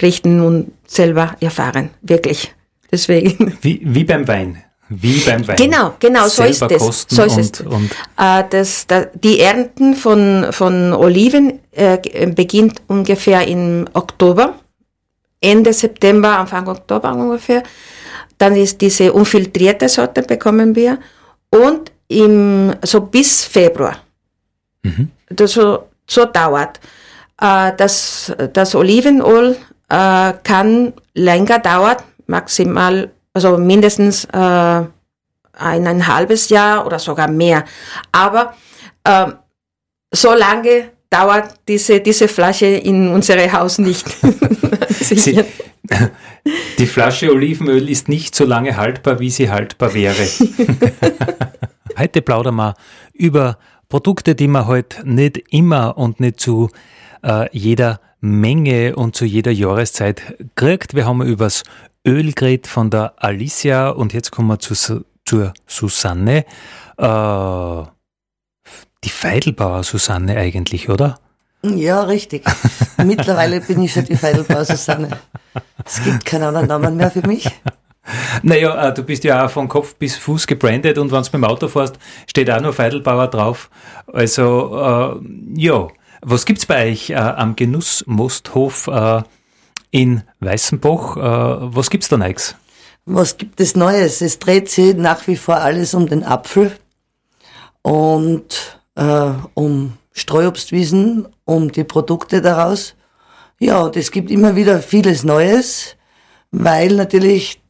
richten 0.00 0.40
und 0.40 0.72
selber 0.86 1.36
erfahren, 1.40 1.90
wirklich. 2.02 2.52
Deswegen. 2.90 3.56
Wie, 3.62 3.80
wie 3.82 4.04
beim 4.04 4.26
Wein. 4.28 4.62
Wie 4.88 5.18
beim 5.20 5.46
Wein. 5.48 5.56
Genau, 5.56 5.94
genau, 5.98 6.28
so 6.28 6.44
ist 6.44 6.62
es. 6.62 7.06
So 7.08 7.24
ist 7.24 7.38
es. 7.38 7.60
Und, 7.60 7.72
und 7.72 7.90
äh, 8.16 8.44
das, 8.48 8.86
da, 8.86 9.06
die 9.06 9.40
Ernten 9.40 9.94
von, 9.94 10.46
von 10.50 10.92
Oliven 10.92 11.58
äh, 11.72 11.98
beginnt 12.28 12.82
ungefähr 12.86 13.46
im 13.48 13.86
Oktober, 13.94 14.54
Ende 15.40 15.72
September, 15.72 16.38
Anfang 16.38 16.68
Oktober 16.68 17.12
ungefähr. 17.12 17.64
Dann 18.38 18.54
ist 18.54 18.80
diese 18.80 19.12
unfiltrierte 19.12 19.88
Sorte 19.88 20.22
bekommen 20.22 20.76
wir 20.76 20.98
und 21.50 21.90
im, 22.08 22.72
so 22.82 23.00
bis 23.00 23.44
Februar. 23.44 23.96
Mhm. 24.82 25.10
Das 25.30 25.52
so, 25.52 25.88
so 26.06 26.26
dauert. 26.26 26.78
Äh, 27.40 27.72
das, 27.76 28.32
das 28.52 28.74
Olivenöl 28.74 29.56
äh, 29.88 30.32
kann 30.42 30.92
länger 31.14 31.58
dauern, 31.58 31.96
maximal 32.26 33.10
also 33.36 33.58
mindestens 33.58 34.24
äh, 34.24 34.38
ein, 35.58 35.86
ein 35.86 36.06
halbes 36.06 36.48
Jahr 36.48 36.86
oder 36.86 36.98
sogar 36.98 37.28
mehr. 37.28 37.66
Aber 38.10 38.54
äh, 39.04 39.26
so 40.10 40.32
lange 40.32 40.90
dauert 41.10 41.54
diese, 41.68 42.00
diese 42.00 42.28
Flasche 42.28 42.64
in 42.64 43.08
unserem 43.08 43.52
Haus 43.52 43.76
nicht. 43.78 44.06
sie, 45.00 45.44
die 46.78 46.86
Flasche 46.86 47.30
Olivenöl 47.30 47.90
ist 47.90 48.08
nicht 48.08 48.34
so 48.34 48.46
lange 48.46 48.78
haltbar, 48.78 49.20
wie 49.20 49.30
sie 49.30 49.50
haltbar 49.50 49.92
wäre. 49.92 50.16
Heute 51.98 52.22
plaudern 52.22 52.56
wir 52.56 52.74
über 53.12 53.58
Produkte, 53.88 54.34
die 54.34 54.48
man 54.48 54.66
heute 54.66 54.96
halt 54.96 55.06
nicht 55.06 55.44
immer 55.50 55.96
und 55.96 56.20
nicht 56.20 56.40
zu 56.40 56.70
äh, 57.26 57.48
jeder 57.52 58.00
Menge 58.20 58.96
und 58.96 59.16
zu 59.16 59.24
jeder 59.24 59.52
Jahreszeit 59.52 60.22
kriegt. 60.54 60.94
Wir 60.94 61.06
haben 61.06 61.22
übers 61.22 61.64
Ölgret 62.06 62.66
von 62.66 62.90
der 62.90 63.14
Alicia 63.16 63.90
und 63.90 64.12
jetzt 64.12 64.30
kommen 64.30 64.48
wir 64.48 64.58
zu, 64.58 65.04
zur 65.24 65.52
Susanne. 65.66 66.44
Äh, 66.96 67.82
die 69.04 69.10
Feidelbauer 69.10 69.82
Susanne 69.82 70.36
eigentlich, 70.36 70.88
oder? 70.88 71.18
Ja, 71.62 72.02
richtig. 72.02 72.44
Mittlerweile 73.04 73.60
bin 73.60 73.82
ich 73.82 73.92
schon 73.92 74.04
die 74.04 74.16
Feidelbauer 74.16 74.64
Susanne. 74.64 75.10
Es 75.84 76.02
gibt 76.02 76.24
keinen 76.24 76.44
anderen 76.44 76.68
Namen 76.68 76.96
mehr 76.96 77.10
für 77.10 77.26
mich. 77.26 77.50
Naja, 78.42 78.88
äh, 78.88 78.94
du 78.94 79.02
bist 79.02 79.24
ja 79.24 79.44
auch 79.44 79.50
von 79.50 79.68
Kopf 79.68 79.96
bis 79.96 80.16
Fuß 80.16 80.46
gebrandet 80.46 80.96
und 80.96 81.10
wenn 81.10 81.22
du 81.22 81.24
mit 81.24 81.34
dem 81.34 81.44
Auto 81.44 81.66
fährst, 81.66 81.98
steht 82.28 82.50
auch 82.50 82.60
nur 82.60 82.72
Feidelbauer 82.72 83.28
drauf. 83.28 83.68
Also, 84.12 85.20
äh, 85.20 85.60
ja. 85.60 85.88
Was 86.28 86.44
gibt 86.44 86.58
es 86.58 86.66
bei 86.66 86.90
euch 86.90 87.10
äh, 87.10 87.14
am 87.14 87.54
Genussmosthof? 87.54 88.88
Äh, 88.88 89.22
in 89.92 90.22
Weißenbach. 90.40 91.16
Äh, 91.16 91.74
was 91.74 91.88
gibt 91.88 92.02
es 92.02 92.10
da 92.10 92.16
Neues? 92.16 92.56
Was 93.04 93.38
gibt 93.38 93.60
es 93.60 93.76
Neues? 93.76 94.20
Es 94.20 94.40
dreht 94.40 94.68
sich 94.68 94.96
nach 94.96 95.26
wie 95.28 95.36
vor 95.36 95.56
alles 95.58 95.94
um 95.94 96.08
den 96.08 96.24
Apfel 96.24 96.72
und 97.82 98.80
äh, 98.96 99.30
um 99.54 99.92
Streuobstwiesen, 100.10 101.28
um 101.44 101.70
die 101.70 101.84
Produkte 101.84 102.42
daraus. 102.42 102.94
Ja, 103.60 103.82
und 103.82 103.96
es 103.96 104.10
gibt 104.10 104.30
immer 104.30 104.56
wieder 104.56 104.80
vieles 104.80 105.22
Neues, 105.22 105.96
weil 106.50 106.94
natürlich 106.94 107.60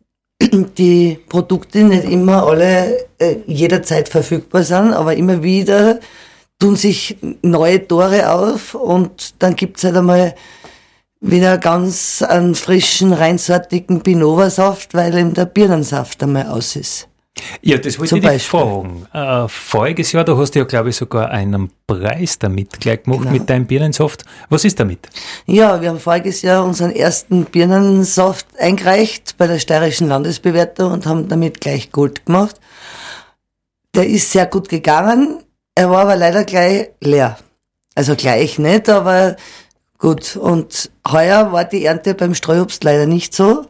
die 0.41 1.19
Produkte 1.29 1.85
nicht 1.85 2.05
immer 2.05 2.47
alle 2.47 3.07
äh, 3.19 3.37
jederzeit 3.47 4.09
verfügbar 4.09 4.65
sind, 4.65 4.95
aber 4.95 5.15
immer 5.15 5.43
wieder 5.43 6.01
tun 6.59 6.77
sich 6.77 7.17
neue 7.43 7.87
Tore 7.87 8.33
auf 8.33 8.75
und 8.75 9.43
dann 9.43 9.57
gibt's 9.57 9.85
halt 9.85 9.97
einmal 9.97 10.35
wieder 11.21 11.59
ganz 11.59 12.23
einen 12.23 12.55
frischen, 12.55 13.13
reinsortigen 13.13 14.03
Pinova-Saft, 14.03 14.95
weil 14.95 15.17
eben 15.17 15.35
der 15.35 15.47
Birnensaft 15.47 16.23
einmal 16.23 16.47
aus 16.47 16.77
ist. 16.77 17.09
Ja, 17.61 17.77
das 17.77 17.99
wollte 17.99 18.11
Zum 18.11 18.19
ich 18.23 18.29
dich 18.29 18.47
fragen. 18.47 19.07
Äh, 19.13 19.47
voriges 19.49 20.13
Jahr, 20.13 20.25
da 20.25 20.37
hast 20.37 20.55
du 20.55 20.61
ja, 20.61 20.65
glaube 20.65 20.89
ich, 20.89 20.97
sogar 20.97 21.31
einen 21.31 21.71
Preis 21.87 22.39
damit 22.39 22.81
gleich 22.81 23.03
gemacht 23.03 23.23
genau. 23.23 23.33
mit 23.33 23.51
deinem 23.51 23.67
Birnensaft. 23.67 24.25
Was 24.49 24.65
ist 24.65 24.81
damit? 24.81 25.01
Ja, 25.45 25.81
wir 25.81 25.91
haben 25.91 26.01
voriges 26.01 26.41
Jahr 26.43 26.65
unseren 26.65 26.93
ersten 26.93 27.45
Birnensaft 27.45 28.47
eingereicht 28.59 29.35
bei 29.37 29.47
der 29.47 29.59
steirischen 29.59 30.09
Landesbewertung 30.09 30.93
und 30.93 31.07
haben 31.07 31.29
damit 31.29 31.61
gleich 31.61 31.93
Gold 31.93 32.25
gemacht. 32.25 32.59
Der 33.95 34.07
ist 34.07 34.33
sehr 34.33 34.47
gut 34.47 34.71
gegangen, 34.71 35.43
er 35.77 35.91
war 35.91 36.01
aber 36.03 36.17
leider 36.17 36.43
gleich 36.43 36.89
leer. 37.01 37.39
Also 37.95 38.17
gleich 38.17 38.59
nicht, 38.59 38.89
aber 38.89 39.37
Gut, 39.99 40.37
und 40.37 40.91
heuer 41.09 41.53
war 41.53 41.65
die 41.65 41.85
Ernte 41.85 42.15
beim 42.15 42.35
Streuobst 42.35 42.85
leider 42.85 43.07
nicht 43.07 43.35
so, 43.35 43.67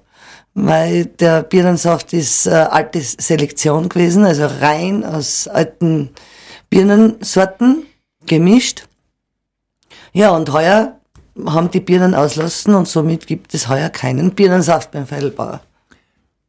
weil 0.55 1.07
der 1.07 1.43
Birnensaft 1.43 2.13
ist 2.13 2.47
äh, 2.47 2.51
alte 2.51 3.01
Selektion 3.01 3.89
gewesen, 3.89 4.25
also 4.25 4.47
rein 4.47 5.05
aus 5.05 5.47
alten 5.47 6.11
Birnensorten 6.69 7.87
gemischt. 8.27 8.89
Ja, 10.13 10.31
und 10.31 10.53
heuer 10.53 10.99
haben 11.47 11.71
die 11.71 11.81
Birnen 11.81 12.15
auslassen 12.15 12.75
und 12.75 12.89
somit 12.89 13.27
gibt 13.27 13.55
es 13.55 13.69
heuer 13.69 13.91
keinen 13.91 14.33
Birnensaft 14.33 14.91
beim 14.91 15.07
Feidelbauer. 15.07 15.61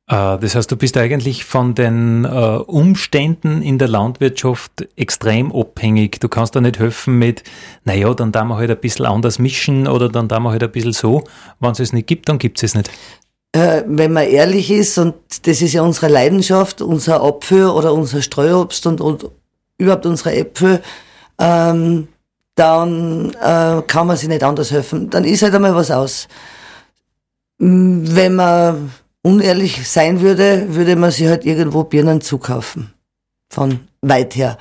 Äh, 0.07 0.37
das 0.37 0.55
heißt, 0.55 0.71
du 0.71 0.77
bist 0.77 0.97
eigentlich 0.97 1.45
von 1.45 1.75
den 1.75 2.25
äh, 2.25 2.27
Umständen 2.27 3.61
in 3.61 3.77
der 3.77 3.89
Landwirtschaft 3.89 4.87
extrem 4.95 5.53
abhängig. 5.53 6.19
Du 6.19 6.29
kannst 6.29 6.55
da 6.55 6.61
nicht 6.61 6.79
helfen 6.79 7.19
mit, 7.19 7.43
naja, 7.83 8.13
dann 8.13 8.31
da 8.31 8.45
wir 8.45 8.55
halt 8.55 8.71
ein 8.71 8.77
bisschen 8.79 9.05
anders 9.05 9.39
mischen 9.39 9.87
oder 9.87 10.09
dann 10.09 10.27
da 10.27 10.39
wir 10.39 10.51
halt 10.51 10.63
ein 10.63 10.71
bisschen 10.71 10.93
so. 10.93 11.23
Wenn 11.59 11.71
es 11.71 11.79
es 11.79 11.93
nicht 11.93 12.07
gibt, 12.07 12.29
dann 12.29 12.39
gibt 12.39 12.57
es 12.57 12.63
es 12.63 12.75
nicht. 12.75 12.89
Äh, 13.51 13.83
wenn 13.85 14.13
man 14.13 14.27
ehrlich 14.27 14.71
ist, 14.71 14.97
und 14.97 15.15
das 15.43 15.61
ist 15.61 15.73
ja 15.73 15.81
unsere 15.81 16.07
Leidenschaft, 16.07 16.81
unser 16.81 17.21
Apfel 17.23 17.67
oder 17.67 17.93
unser 17.93 18.21
Streuobst 18.21 18.85
und, 18.87 19.01
und 19.01 19.29
überhaupt 19.77 20.05
unsere 20.05 20.35
Äpfel, 20.35 20.81
ähm, 21.39 22.07
dann 22.55 23.35
äh, 23.41 23.81
kann 23.85 24.07
man 24.07 24.17
sich 24.17 24.27
nicht 24.27 24.43
anders 24.43 24.71
helfen. 24.71 25.09
Dann 25.09 25.23
ist 25.23 25.43
halt 25.43 25.53
einmal 25.53 25.75
was 25.75 25.91
aus. 25.91 26.27
Wenn 27.59 28.35
man 28.35 28.91
unehrlich 29.27 29.87
sein 29.87 30.21
würde, 30.21 30.73
würde 30.73 30.95
man 30.95 31.11
sich 31.11 31.27
halt 31.27 31.45
irgendwo 31.45 31.83
Birnen 31.83 32.21
zukaufen. 32.21 32.93
Von 33.49 33.79
weit 34.01 34.35
her. 34.35 34.57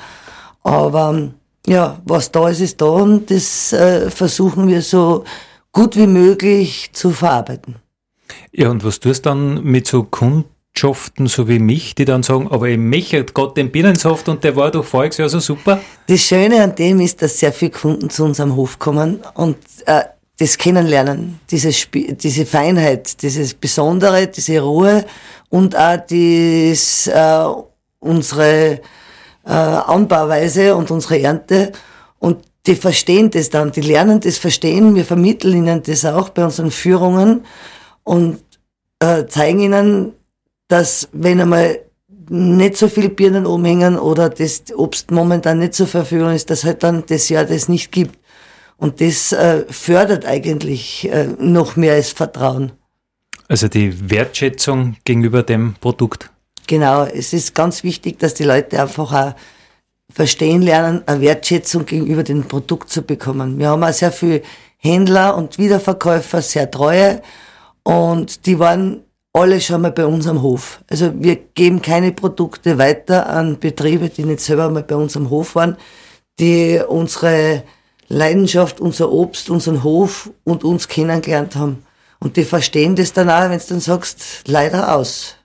Aber 0.63 1.31
ja, 1.67 2.01
was 2.05 2.33
da 2.33 2.49
ist, 2.49 2.61
ist 2.61 2.81
da 2.81 2.87
und 2.87 3.31
das 3.31 3.73
äh, 3.73 4.11
versuchen 4.11 4.69
wir 4.69 4.83
so 4.83 5.25
gut 5.73 5.97
wie 5.97 6.07
möglich 6.07 6.91
zu 6.93 7.11
verarbeiten. 7.11 7.77
Ja, 8.53 8.71
und 8.71 8.85
was 8.85 8.99
tust 9.01 9.27
du 9.27 9.31
dann 9.31 9.63
mit 9.63 9.87
so 9.87 10.03
Kundschaften 10.03 11.27
so 11.27 11.49
wie 11.49 11.59
mich, 11.59 11.95
die 11.95 12.05
dann 12.05 12.23
sagen, 12.23 12.49
aber 12.51 12.69
ich 12.69 12.79
möchte 12.79 13.25
Gott 13.33 13.57
den 13.57 13.71
Birnensaft 13.71 14.29
und 14.29 14.43
der 14.43 14.57
war 14.57 14.71
doch 14.71 14.85
voriges 14.85 15.19
Jahr 15.19 15.29
so 15.29 15.41
super? 15.41 15.81
Das 16.07 16.21
Schöne 16.21 16.63
an 16.63 16.75
dem 16.75 17.01
ist, 17.01 17.23
dass 17.23 17.39
sehr 17.39 17.53
viele 17.53 17.73
Kunden 17.73 18.11
zu 18.11 18.25
uns 18.25 18.41
am 18.41 18.57
Hof 18.57 18.79
kommen 18.79 19.21
und 19.35 19.59
äh, 19.87 20.03
das 20.39 20.59
Kennenlernen, 20.59 21.41
diese, 21.51 21.71
diese 21.95 22.47
Feinheit, 22.47 23.23
dieses 23.23 23.55
Besondere, 23.55 24.27
diese 24.27 24.61
Ruhe 24.61 25.07
und 25.49 25.77
auch 25.77 25.97
dies, 26.09 27.07
äh, 27.07 27.45
unsere 28.01 28.81
äh, 29.45 29.51
Anbauweise 29.51 30.77
und 30.77 30.91
unsere 30.91 31.21
Ernte. 31.23 31.73
Und 32.19 32.45
die 32.67 32.75
verstehen 32.75 33.31
das 33.31 33.49
dann, 33.49 33.73
die 33.73 33.81
lernen 33.81 34.21
das 34.21 34.39
verstehen. 34.39 34.95
Wir 34.95 35.05
vermitteln 35.05 35.55
ihnen 35.55 35.83
das 35.83 36.05
auch 36.05 36.29
bei 36.29 36.45
unseren 36.45 36.71
Führungen 36.71 37.45
und 38.05 38.41
äh, 38.99 39.27
zeigen 39.27 39.61
ihnen, 39.61 40.13
dass 40.69 41.09
wenn 41.13 41.41
einmal 41.41 41.81
nicht 42.29 42.77
so 42.77 42.89
viel 42.89 43.09
Birnen 43.09 43.47
umhängen 43.47 43.99
oder 43.99 44.29
das 44.29 44.65
Obst 44.75 45.13
momentan 45.13 45.61
nicht 45.61 45.75
zur 45.75 45.87
Verfügung 45.87 46.33
ist, 46.33 46.51
dass 46.51 46.65
halt 46.65 46.83
dann 46.83 47.05
das 47.07 47.29
Jahr 47.29 47.45
das 47.45 47.69
nicht 47.69 47.93
gibt. 47.93 48.19
Und 48.77 49.01
das 49.01 49.33
äh, 49.33 49.65
fördert 49.71 50.27
eigentlich 50.27 51.11
äh, 51.11 51.29
noch 51.39 51.77
mehr 51.77 51.95
als 51.95 52.13
Vertrauen. 52.13 52.73
Also 53.49 53.69
die 53.69 54.11
Wertschätzung 54.11 54.97
gegenüber 55.05 55.43
dem 55.43 55.75
Produkt. 55.81 56.31
Genau, 56.67 57.05
es 57.05 57.33
ist 57.33 57.55
ganz 57.55 57.85
wichtig, 57.85 58.19
dass 58.19 58.35
die 58.35 58.45
Leute 58.45 58.83
einfach 58.83 59.13
auch 59.13 59.35
verstehen 60.13 60.63
lernen, 60.63 61.03
eine 61.07 61.21
Wertschätzung 61.21 61.87
gegenüber 61.87 62.23
dem 62.23 62.45
Produkt 62.45 62.91
zu 62.91 63.03
bekommen. 63.03 63.59
Wir 63.59 63.69
haben 63.69 63.85
auch 63.85 63.93
sehr 63.93 64.13
viele 64.13 64.43
Händler 64.79 65.37
und 65.37 65.59
Wiederverkäufer, 65.59 66.43
sehr 66.43 66.71
treue, 66.71 67.23
und 67.83 68.47
die 68.47 68.59
waren 68.59 69.05
alle 69.33 69.61
schon 69.61 69.83
mal 69.83 69.93
bei 69.93 70.07
uns 70.07 70.27
am 70.27 70.43
Hof. 70.43 70.81
Also 70.89 71.13
wir 71.15 71.37
geben 71.37 71.83
keine 71.83 72.11
Produkte 72.13 72.79
weiter 72.79 73.29
an 73.29 73.59
Betriebe, 73.61 74.09
die 74.09 74.25
nicht 74.25 74.41
selber 74.41 74.71
mal 74.71 74.83
bei 74.83 74.97
uns 74.97 75.17
am 75.17 75.31
Hof 75.31 75.55
waren, 75.55 75.77
die 76.41 76.81
unsere 76.89 77.63
Leidenschaft, 78.09 78.81
unser 78.81 79.11
Obst, 79.11 79.51
unseren 79.51 79.83
Hof 79.83 80.31
und 80.45 80.65
uns 80.65 80.89
kennengelernt 80.89 81.57
haben. 81.57 81.85
Und 82.19 82.37
die 82.37 82.45
verstehen 82.45 82.97
das 82.97 83.13
dann 83.13 83.31
auch, 83.31 83.51
wenn 83.51 83.59
du 83.59 83.65
dann 83.69 83.81
sagst, 83.81 84.45
leider 84.47 84.95
aus. 84.95 85.37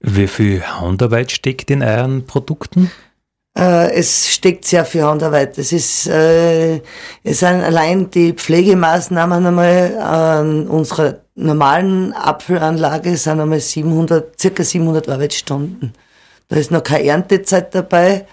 Wie 0.00 0.26
viel 0.26 0.62
Handarbeit 0.62 1.32
steckt 1.32 1.70
in 1.70 1.82
euren 1.82 2.26
Produkten? 2.26 2.90
Äh, 3.56 3.92
es 3.92 4.28
steckt 4.28 4.66
sehr 4.66 4.84
viel 4.84 5.02
Handarbeit. 5.02 5.56
Es 5.56 5.72
ist, 5.72 6.06
äh, 6.06 6.82
es 7.24 7.40
sind 7.40 7.62
allein 7.62 8.10
die 8.10 8.34
Pflegemaßnahmen 8.34 9.46
einmal 9.46 9.98
an 9.98 10.68
unserer 10.68 11.20
normalen 11.34 12.12
Apfelanlage 12.12 13.16
sind 13.16 13.40
einmal 13.40 13.60
700, 13.60 14.38
circa 14.38 14.62
700 14.62 15.08
Arbeitsstunden. 15.08 15.94
Da 16.48 16.56
ist 16.56 16.70
noch 16.70 16.82
keine 16.82 17.04
Erntezeit 17.04 17.74
dabei 17.74 18.26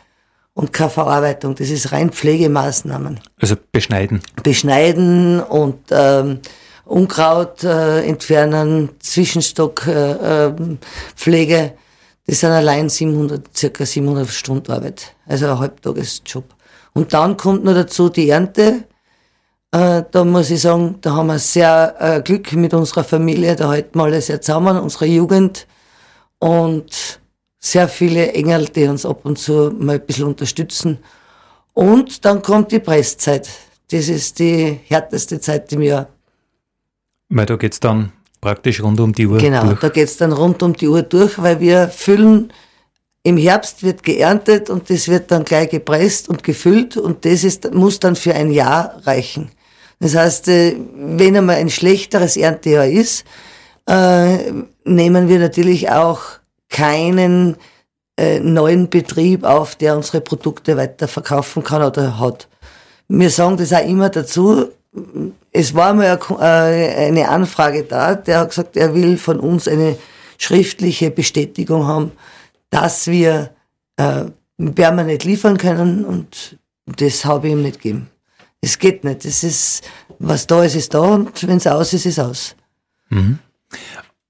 und 0.54 0.72
keine 0.72 0.90
Verarbeitung. 0.90 1.56
Das 1.56 1.70
ist 1.70 1.92
rein 1.92 2.12
Pflegemaßnahmen. 2.12 3.20
Also 3.42 3.56
beschneiden. 3.72 4.22
Beschneiden 4.44 5.42
und 5.42 5.80
ähm, 5.92 6.40
Unkraut 6.86 7.64
äh, 7.64 8.02
entfernen, 8.04 8.90
Zwischenstock 9.00 9.88
äh, 9.88 10.48
äh, 10.48 10.54
Pflege. 11.16 11.74
Das 12.28 12.40
sind 12.42 12.52
allein 12.52 12.90
700, 12.90 13.56
circa 13.56 13.86
700 13.86 14.28
Stunden 14.30 14.72
Arbeit. 14.72 15.16
Also 15.26 15.48
ein 15.48 15.60
Halbtagesjob. 15.60 16.46
Und 16.94 17.14
dann 17.14 17.38
kommt 17.38 17.64
noch 17.64 17.74
dazu 17.74 18.10
die 18.10 18.30
Ernte. 18.30 18.84
Äh, 19.72 20.04
da 20.12 20.24
muss 20.24 20.52
ich 20.52 20.62
sagen, 20.62 20.98
da 21.02 21.16
haben 21.16 21.28
wir 21.28 21.40
sehr 21.40 21.96
äh, 22.00 22.22
Glück 22.22 22.52
mit 22.54 22.74
unserer 22.74 23.04
Familie. 23.04 23.56
Da 23.56 23.70
halten 23.70 23.98
wir 23.98 24.04
alle 24.04 24.22
sehr 24.22 24.42
zusammen, 24.42 24.78
unsere 24.78 25.06
Jugend. 25.06 25.68
Und 26.40 27.22
sehr 27.64 27.88
viele 27.88 28.34
Engel, 28.34 28.66
die 28.66 28.84
uns 28.88 29.06
ab 29.06 29.22
und 29.24 29.40
zu 29.40 29.74
mal 29.80 29.96
ein 29.96 30.06
bisschen 30.06 30.26
unterstützen. 30.26 31.00
Und 31.74 32.26
dann 32.26 32.42
kommt 32.42 32.74
die 32.74 32.80
Presszeit. 32.80 33.50
Das 33.90 34.10
ist 34.10 34.38
die 34.40 34.80
härteste 34.88 35.40
Zeit 35.40 35.72
im 35.72 35.82
Jahr. 35.82 36.10
Weil 37.30 37.46
da 37.46 37.56
geht's 37.56 37.80
dann 37.80 38.12
praktisch 38.42 38.84
rund 38.84 39.00
um 39.00 39.14
die 39.14 39.26
Uhr 39.26 39.38
genau, 39.38 39.62
durch. 39.62 39.80
Genau, 39.80 39.82
da 39.82 39.90
geht's 39.90 40.18
dann 40.18 40.34
rund 40.34 40.62
um 40.62 40.74
die 40.74 40.90
Uhr 40.90 41.04
durch, 41.04 41.42
weil 41.42 41.62
wir 41.62 41.88
füllen, 41.88 42.52
im 43.24 43.38
Herbst 43.38 43.82
wird 43.82 44.04
geerntet 44.04 44.70
und 44.70 44.90
das 44.90 45.08
wird 45.08 45.32
dann 45.32 45.46
gleich 45.46 45.70
gepresst 45.70 46.28
und 46.28 46.44
gefüllt 46.44 46.98
und 46.98 47.24
das 47.24 47.46
ist, 47.46 47.74
muss 47.74 47.98
dann 47.98 48.18
für 48.18 48.36
ein 48.36 48.52
Jahr 48.52 49.02
reichen. 49.06 49.50
Das 50.02 50.16
heißt, 50.16 50.50
äh, 50.50 50.76
wenn 50.96 51.38
einmal 51.38 51.56
ein 51.56 51.70
schlechteres 51.70 52.36
Erntejahr 52.36 52.88
ist, 52.88 53.24
äh, 53.88 54.52
nehmen 54.84 55.30
wir 55.30 55.40
natürlich 55.40 55.90
auch 55.90 56.43
keinen 56.74 57.56
äh, 58.18 58.40
neuen 58.40 58.90
Betrieb 58.90 59.46
auf, 59.46 59.76
der 59.76 59.96
unsere 59.96 60.20
Produkte 60.20 60.76
weiterverkaufen 60.76 61.64
kann 61.64 61.84
oder 61.84 62.20
hat. 62.20 62.50
Wir 63.08 63.30
sagen 63.30 63.56
das 63.56 63.72
auch 63.72 63.88
immer 63.88 64.10
dazu. 64.10 64.68
Es 65.52 65.74
war 65.74 65.94
mal 65.94 66.20
äh, 66.40 67.08
eine 67.08 67.30
Anfrage 67.30 67.84
da, 67.84 68.16
der 68.16 68.40
hat 68.40 68.50
gesagt, 68.50 68.76
er 68.76 68.94
will 68.94 69.18
von 69.18 69.40
uns 69.40 69.68
eine 69.68 69.98
schriftliche 70.38 71.12
Bestätigung 71.12 71.88
haben, 71.88 72.12
dass 72.70 73.08
wir 73.08 73.52
äh, 73.98 74.26
permanent 74.76 75.24
liefern 75.24 75.58
können 75.58 76.04
und 76.06 76.58
das 76.86 77.24
habe 77.24 77.48
ich 77.48 77.54
ihm 77.54 77.62
nicht 77.62 77.82
gegeben. 77.82 78.10
Es 78.62 78.80
geht 78.80 79.04
nicht. 79.04 79.26
Es 79.26 79.44
ist, 79.44 79.84
was 80.20 80.48
da 80.48 80.64
ist, 80.64 80.76
ist 80.76 80.94
da 80.94 81.02
und 81.02 81.48
wenn 81.48 81.58
es 81.58 81.68
aus 81.68 81.94
ist, 81.94 82.06
ist 82.06 82.20
aus. 82.20 82.56
Mhm. 83.10 83.40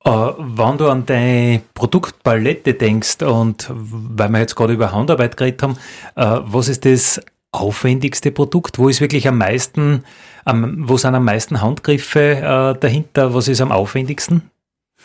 Äh, 0.05 0.09
wenn 0.09 0.77
du 0.77 0.89
an 0.89 1.05
deine 1.05 1.61
Produktpalette 1.73 2.73
denkst 2.73 3.21
und 3.21 3.67
weil 3.71 4.29
wir 4.29 4.39
jetzt 4.39 4.55
gerade 4.55 4.73
über 4.73 4.91
Handarbeit 4.91 5.37
geredet 5.37 5.63
haben, 5.63 5.77
äh, 6.15 6.41
was 6.43 6.67
ist 6.67 6.83
das 6.85 7.21
aufwendigste 7.51 8.31
Produkt? 8.31 8.79
Wo 8.79 8.89
ist 8.89 8.99
wirklich 8.99 9.27
am 9.27 9.37
meisten, 9.37 10.03
wo 10.45 10.97
sind 10.97 11.15
am 11.15 11.23
meisten 11.23 11.61
Handgriffe 11.61 12.19
äh, 12.19 12.79
dahinter? 12.79 13.33
Was 13.33 13.47
ist 13.47 13.61
am 13.61 13.71
aufwendigsten? 13.71 14.49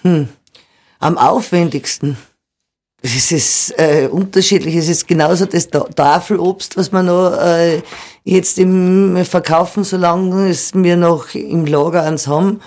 Hm. 0.03 0.29
Am 0.99 1.19
aufwendigsten. 1.19 2.17
Es 3.01 3.31
ist 3.31 3.79
äh, 3.79 4.09
unterschiedlich. 4.11 4.75
Es 4.75 4.89
ist 4.89 5.07
genauso 5.07 5.47
das 5.47 5.69
Tafelobst, 5.69 6.77
was 6.77 6.91
wir 6.91 7.05
noch 7.05 7.39
äh, 7.39 7.83
jetzt 8.25 8.59
im 8.59 9.25
Verkaufen, 9.25 9.85
solange 9.85 10.49
es 10.49 10.75
wir 10.75 10.97
noch 10.97 11.35
im 11.35 11.67
Lager 11.67 12.03
eins 12.03 12.27
haben 12.27 12.61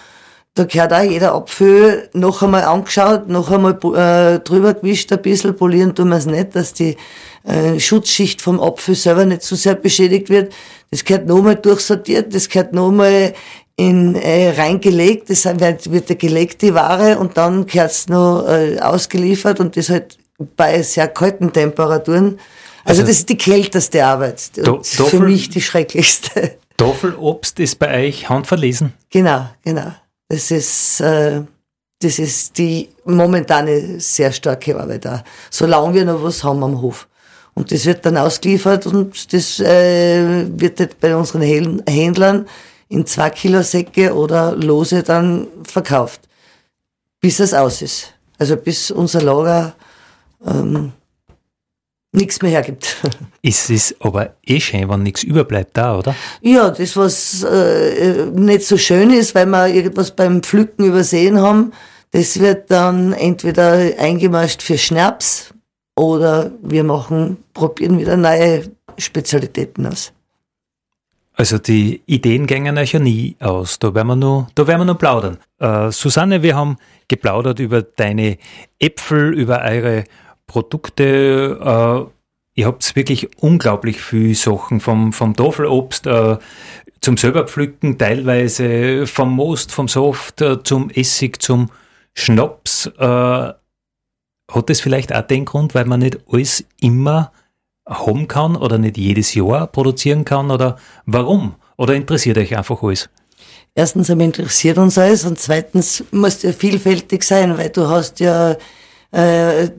da 0.53 0.65
gehört 0.65 0.91
auch 0.91 1.01
jeder 1.01 1.33
Apfel 1.33 2.09
noch 2.13 2.41
einmal 2.43 2.63
angeschaut, 2.63 3.29
noch 3.29 3.49
einmal 3.51 3.73
äh, 3.73 4.39
drüber 4.39 4.73
gewischt, 4.73 5.11
ein 5.11 5.21
bisschen 5.21 5.55
polieren 5.55 5.95
tun 5.95 6.09
wir 6.09 6.17
es 6.17 6.25
nicht, 6.25 6.55
dass 6.55 6.73
die 6.73 6.97
äh, 7.45 7.79
Schutzschicht 7.79 8.41
vom 8.41 8.59
Apfel 8.59 8.95
selber 8.95 9.25
nicht 9.25 9.43
zu 9.43 9.55
so 9.55 9.61
sehr 9.61 9.75
beschädigt 9.75 10.29
wird. 10.29 10.53
Das 10.91 11.05
gehört 11.05 11.25
nochmal 11.25 11.55
durchsortiert, 11.55 12.35
das 12.35 12.49
gehört 12.49 12.73
nochmal 12.73 13.33
in 13.77 14.15
äh, 14.15 14.49
reingelegt, 14.49 15.29
das 15.29 15.45
wird, 15.45 15.91
wird 15.91 16.09
eine 16.09 16.17
gelegte 16.17 16.73
Ware 16.73 17.17
und 17.17 17.37
dann 17.37 17.65
gehört 17.65 17.91
es 17.91 18.09
noch 18.09 18.45
äh, 18.47 18.77
ausgeliefert 18.79 19.59
und 19.61 19.77
das 19.77 19.89
halt 19.89 20.17
bei 20.57 20.81
sehr 20.83 21.07
kalten 21.07 21.53
Temperaturen. 21.53 22.39
Also, 22.83 23.01
also 23.01 23.01
das 23.03 23.19
ist 23.19 23.29
die 23.29 23.37
kälteste 23.37 24.05
Arbeit. 24.05 24.51
Und 24.67 24.85
für 24.85 25.19
mich 25.19 25.49
die 25.49 25.61
schrecklichste. 25.61 26.57
Taffelobst 26.77 27.59
ist 27.59 27.79
bei 27.79 28.07
euch 28.07 28.27
handverlesen? 28.27 28.93
Genau, 29.09 29.47
genau. 29.63 29.93
Das 30.31 30.49
ist, 30.49 31.01
äh, 31.01 31.41
das 31.99 32.17
ist 32.17 32.57
die 32.57 32.87
momentane 33.03 33.99
sehr 33.99 34.31
starke 34.31 34.79
Arbeit 34.79 35.03
da. 35.03 35.25
Solange 35.49 35.93
wir 35.93 36.05
noch 36.05 36.23
was 36.23 36.41
haben 36.41 36.63
am 36.63 36.81
Hof. 36.81 37.09
Und 37.53 37.69
das 37.69 37.85
wird 37.85 38.05
dann 38.05 38.15
ausgeliefert 38.15 38.85
und 38.85 39.33
das 39.33 39.59
äh, 39.59 40.47
wird 40.57 41.01
bei 41.01 41.13
unseren 41.13 41.41
Händlern 41.41 42.47
in 42.87 43.05
zwei 43.05 43.29
Kilo 43.29 43.61
Säcke 43.61 44.15
oder 44.15 44.55
lose 44.55 45.03
dann 45.03 45.47
verkauft, 45.63 46.21
bis 47.19 47.41
es 47.41 47.53
aus 47.53 47.81
ist. 47.81 48.13
Also 48.37 48.55
bis 48.55 48.89
unser 48.89 49.21
Lager 49.21 49.75
ähm, 50.45 50.93
nichts 52.11 52.41
mehr 52.41 52.51
hergibt. 52.51 52.97
Es 53.43 53.71
ist 53.71 53.95
aber 53.99 54.35
eh 54.45 54.59
schön, 54.59 54.87
wenn 54.87 55.01
nichts 55.01 55.23
überbleibt 55.23 55.75
da, 55.75 55.97
oder? 55.97 56.15
Ja, 56.41 56.69
das, 56.69 56.95
was 56.95 57.43
äh, 57.43 58.27
nicht 58.33 58.67
so 58.67 58.77
schön 58.77 59.09
ist, 59.11 59.33
weil 59.33 59.47
wir 59.47 59.67
irgendwas 59.67 60.11
beim 60.11 60.43
Pflücken 60.43 60.85
übersehen 60.85 61.41
haben, 61.41 61.71
das 62.11 62.39
wird 62.39 62.69
dann 62.69 63.13
entweder 63.13 63.93
eingemascht 63.97 64.61
für 64.61 64.77
Schnaps 64.77 65.53
oder 65.95 66.51
wir 66.61 66.83
machen, 66.83 67.37
probieren 67.53 67.99
wieder 67.99 68.15
neue 68.15 68.65
Spezialitäten 68.97 69.87
aus. 69.87 70.11
Also 71.33 71.57
die 71.57 72.01
Ideen 72.05 72.45
gingen 72.45 72.77
euch 72.77 72.91
ja 72.91 72.99
nie 72.99 73.35
aus. 73.39 73.79
Da 73.79 73.95
werden 73.95 74.09
wir 74.09 74.15
nur, 74.15 74.47
da 74.53 74.67
werden 74.67 74.81
wir 74.81 74.85
nur 74.85 74.97
plaudern. 74.97 75.37
Äh, 75.59 75.89
Susanne, 75.91 76.43
wir 76.43 76.55
haben 76.55 76.77
geplaudert 77.07 77.59
über 77.59 77.81
deine 77.81 78.37
Äpfel, 78.77 79.33
über 79.33 79.63
eure 79.63 80.03
Produkte. 80.51 81.57
Äh, 81.61 82.59
ihr 82.59 82.65
habt 82.65 82.95
wirklich 82.95 83.29
unglaublich 83.41 84.01
viel 84.01 84.35
Sachen 84.35 84.81
vom, 84.81 85.13
vom 85.13 85.33
Tafelobst 85.33 86.07
äh, 86.07 86.37
zum 86.99 87.15
selberpflücken, 87.15 87.97
teilweise 87.97 89.07
vom 89.07 89.33
Most, 89.33 89.71
vom 89.71 89.87
Soft 89.87 90.41
äh, 90.41 90.61
zum 90.61 90.89
Essig, 90.89 91.41
zum 91.41 91.69
Schnaps. 92.13 92.87
Äh, 92.97 93.53
hat 94.53 94.69
das 94.69 94.81
vielleicht 94.81 95.15
auch 95.15 95.21
den 95.21 95.45
Grund, 95.45 95.73
weil 95.73 95.85
man 95.85 96.01
nicht 96.01 96.19
alles 96.29 96.65
immer 96.81 97.31
haben 97.87 98.27
kann 98.27 98.57
oder 98.57 98.77
nicht 98.77 98.97
jedes 98.97 99.33
Jahr 99.33 99.67
produzieren 99.67 100.25
kann 100.25 100.51
oder 100.51 100.77
warum? 101.05 101.55
Oder 101.77 101.95
interessiert 101.95 102.37
euch 102.37 102.57
einfach 102.57 102.83
alles? 102.83 103.09
Erstens 103.73 104.09
einmal 104.09 104.25
interessiert 104.25 104.77
uns 104.77 104.97
alles 104.97 105.23
und 105.23 105.39
zweitens 105.39 106.03
musst 106.11 106.43
du 106.43 106.47
ja 106.47 106.53
vielfältig 106.53 107.23
sein, 107.23 107.57
weil 107.57 107.69
du 107.69 107.87
hast 107.87 108.19
ja, 108.19 108.57
äh, 109.11 109.69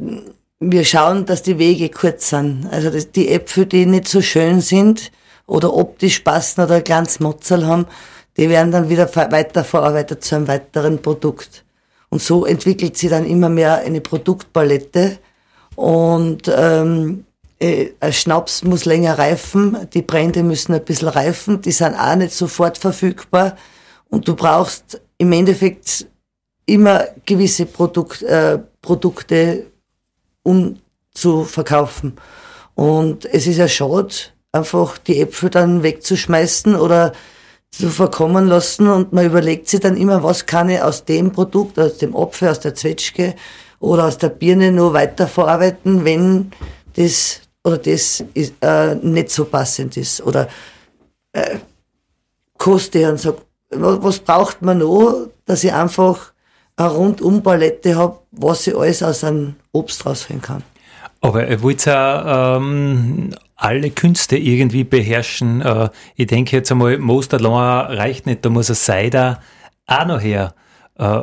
wir 0.71 0.85
schauen, 0.85 1.27
dass 1.27 1.43
die 1.43 1.59
Wege 1.59 1.89
kurz 1.89 2.31
sind. 2.31 2.69
Also 2.71 2.91
die 3.01 3.29
Äpfel, 3.29 3.67
die 3.67 3.85
nicht 3.85 4.07
so 4.07 4.23
schön 4.23 4.61
sind 4.61 5.11
oder 5.47 5.75
optisch 5.75 6.21
passen 6.21 6.63
oder 6.63 6.77
ein 6.77 6.85
kleines 6.85 7.19
Motzel 7.19 7.67
haben, 7.67 7.87
die 8.37 8.49
werden 8.49 8.71
dann 8.71 8.89
wieder 8.89 9.15
weiterverarbeitet 9.15 10.23
zu 10.23 10.37
einem 10.37 10.49
weiteren 10.49 11.03
Produkt. 11.03 11.65
Und 12.09 12.23
so 12.23 12.47
entwickelt 12.47 12.97
sich 12.97 13.11
dann 13.11 13.27
immer 13.27 13.49
mehr 13.49 13.79
eine 13.79 14.01
Produktpalette 14.01 15.19
und 15.75 16.51
ähm, 16.55 17.25
äh, 17.59 17.91
ein 18.01 18.13
Schnaps 18.13 18.63
muss 18.63 18.85
länger 18.85 19.19
reifen, 19.19 19.89
die 19.93 20.03
Brände 20.03 20.43
müssen 20.43 20.75
ein 20.75 20.85
bisschen 20.85 21.09
reifen, 21.09 21.63
die 21.63 21.73
sind 21.73 21.95
auch 21.95 22.15
nicht 22.17 22.35
sofort 22.35 22.79
verfügbar 22.79 23.57
und 24.11 24.29
du 24.29 24.37
brauchst 24.37 25.01
im 25.19 25.33
Endeffekt 25.33 26.07
immer 26.67 27.07
gewisse 27.25 27.67
Produkt, 27.67 28.23
äh, 28.23 28.59
Produkte, 28.81 29.72
um 30.43 30.79
zu 31.13 31.45
verkaufen. 31.45 32.17
Und 32.75 33.27
es 33.27 33.47
ist 33.47 33.59
ja 33.59 33.69
schade, 33.69 34.15
einfach 34.53 34.99
die 34.99 35.21
Äpfel 35.21 35.51
dann 35.51 35.83
wegzuschmeißen 35.83 36.75
oder 36.75 37.13
zu 37.71 37.89
verkommen 37.89 38.47
lassen 38.47 38.87
und 38.89 39.13
man 39.13 39.25
überlegt 39.25 39.69
sich 39.69 39.81
dann 39.81 39.97
immer, 39.97 40.23
was 40.23 40.45
kann 40.45 40.69
ich 40.69 40.83
aus 40.83 41.07
dem 41.07 41.33
Produkt, 41.33 41.79
aus 41.79 41.97
dem 41.97 42.15
Apfel, 42.15 42.49
aus 42.49 42.61
der 42.61 42.75
Zwetschge 42.75 43.35
oder 43.81 44.05
aus 44.05 44.19
der 44.19 44.29
Birne 44.29 44.73
nur 44.73 44.93
weiterverarbeiten, 44.93 46.05
wenn 46.05 46.53
das 46.95 47.41
oder 47.65 47.79
das 47.79 48.25
ist, 48.35 48.55
äh, 48.61 48.95
nicht 48.97 49.31
so 49.31 49.45
passend 49.45 49.97
ist. 49.97 50.21
Oder 50.23 50.49
äh, 51.33 51.59
koste 52.59 53.11
und 53.11 53.21
sag, 53.21 53.37
was 53.71 54.19
braucht 54.19 54.63
man 54.63 54.79
noch, 54.79 55.29
dass 55.47 55.65
ich 55.65 55.73
einfach 55.73 56.32
eine 56.77 56.89
rundum 56.89 57.43
Palette 57.43 57.97
habe, 57.97 58.19
was 58.33 58.67
ich 58.67 58.77
alles 58.77 59.03
aus 59.03 59.25
einem 59.25 59.57
Obst 59.73 60.07
rausholen 60.07 60.43
kann. 60.43 60.63
Aber 61.21 61.47
ihr 61.47 61.63
wollt 61.63 61.85
ja 61.85 62.57
ähm, 62.57 63.35
alle 63.57 63.91
Künste 63.91 64.37
irgendwie 64.37 64.85
beherrschen. 64.85 65.61
Äh, 65.61 65.89
ich 66.17 66.27
denke 66.27 66.57
jetzt 66.57 66.73
einmal, 66.73 66.99
Most 66.99 67.33
reicht 67.35 68.27
nicht, 68.27 68.45
da 68.45 68.49
muss 68.49 68.71
ein 68.71 68.75
Cider 68.75 69.41
auch 69.87 70.07
noch 70.07 70.21
her. 70.21 70.55
Äh, 70.99 71.21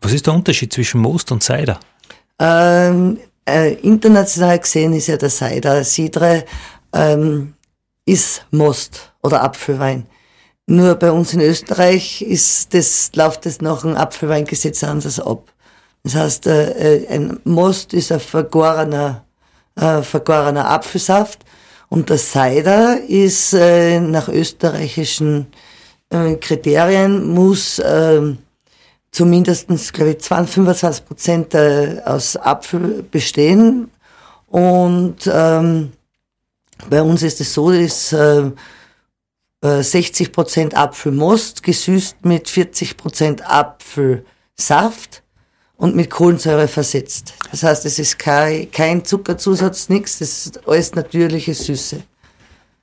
was 0.00 0.12
ist 0.12 0.26
der 0.26 0.34
Unterschied 0.34 0.72
zwischen 0.72 1.00
Most 1.00 1.32
und 1.32 1.42
Cider? 1.42 1.78
Ähm, 2.38 3.18
äh, 3.46 3.74
international 3.74 4.58
gesehen 4.58 4.92
ist 4.92 5.08
ja 5.08 5.16
der 5.16 5.30
Cider 5.30 5.84
Cidre 5.84 6.44
ähm, 6.92 7.54
ist 8.04 8.46
Most 8.50 9.12
oder 9.22 9.42
Apfelwein. 9.42 10.06
Nur 10.70 10.96
bei 10.96 11.10
uns 11.10 11.32
in 11.32 11.40
Österreich 11.40 12.20
ist 12.20 12.74
das, 12.74 13.10
läuft 13.14 13.46
das 13.46 13.62
nach 13.62 13.80
dem 13.80 13.96
Apfelweingesetz 13.96 14.84
anders 14.84 15.18
ab. 15.18 15.50
Das 16.04 16.14
heißt, 16.14 16.46
äh, 16.46 17.04
äh, 17.04 17.08
ein 17.08 17.40
Most 17.44 17.94
ist 17.94 18.12
ein 18.12 18.20
vergorener, 18.20 19.24
äh, 19.76 20.02
vergorener 20.02 20.68
Apfelsaft 20.68 21.38
und 21.88 22.10
der 22.10 22.18
Cider 22.18 23.00
ist 23.00 23.54
äh, 23.54 23.98
nach 23.98 24.28
österreichischen 24.28 25.46
äh, 26.10 26.34
Kriterien 26.34 27.32
muss 27.32 27.78
äh, 27.78 28.34
zumindest, 29.10 29.94
glaube 29.94 30.10
ich, 30.10 30.20
20, 30.20 30.54
25 30.54 31.06
Prozent 31.06 31.56
aus 32.04 32.36
Apfel 32.36 33.02
bestehen. 33.10 33.90
Und 34.48 35.30
ähm, 35.32 35.92
bei 36.90 37.00
uns 37.00 37.22
ist 37.22 37.40
es 37.40 37.54
so, 37.54 37.72
dass 37.72 38.14
60 39.62 40.28
äh, 40.28 40.30
Prozent 40.30 40.76
Apfelmost 40.76 41.62
gesüßt 41.62 42.24
mit 42.24 42.48
40 42.48 42.96
Prozent 42.96 43.42
Apfelsaft 43.50 45.22
und 45.76 45.96
mit 45.96 46.10
Kohlensäure 46.10 46.68
versetzt. 46.68 47.34
Das 47.50 47.62
heißt, 47.62 47.84
es 47.86 47.98
ist 47.98 48.18
kein, 48.18 48.70
kein 48.70 49.04
Zuckerzusatz, 49.04 49.88
nichts, 49.88 50.18
das 50.18 50.46
ist 50.46 50.68
alles 50.68 50.94
natürliche 50.94 51.54
Süße. 51.54 52.02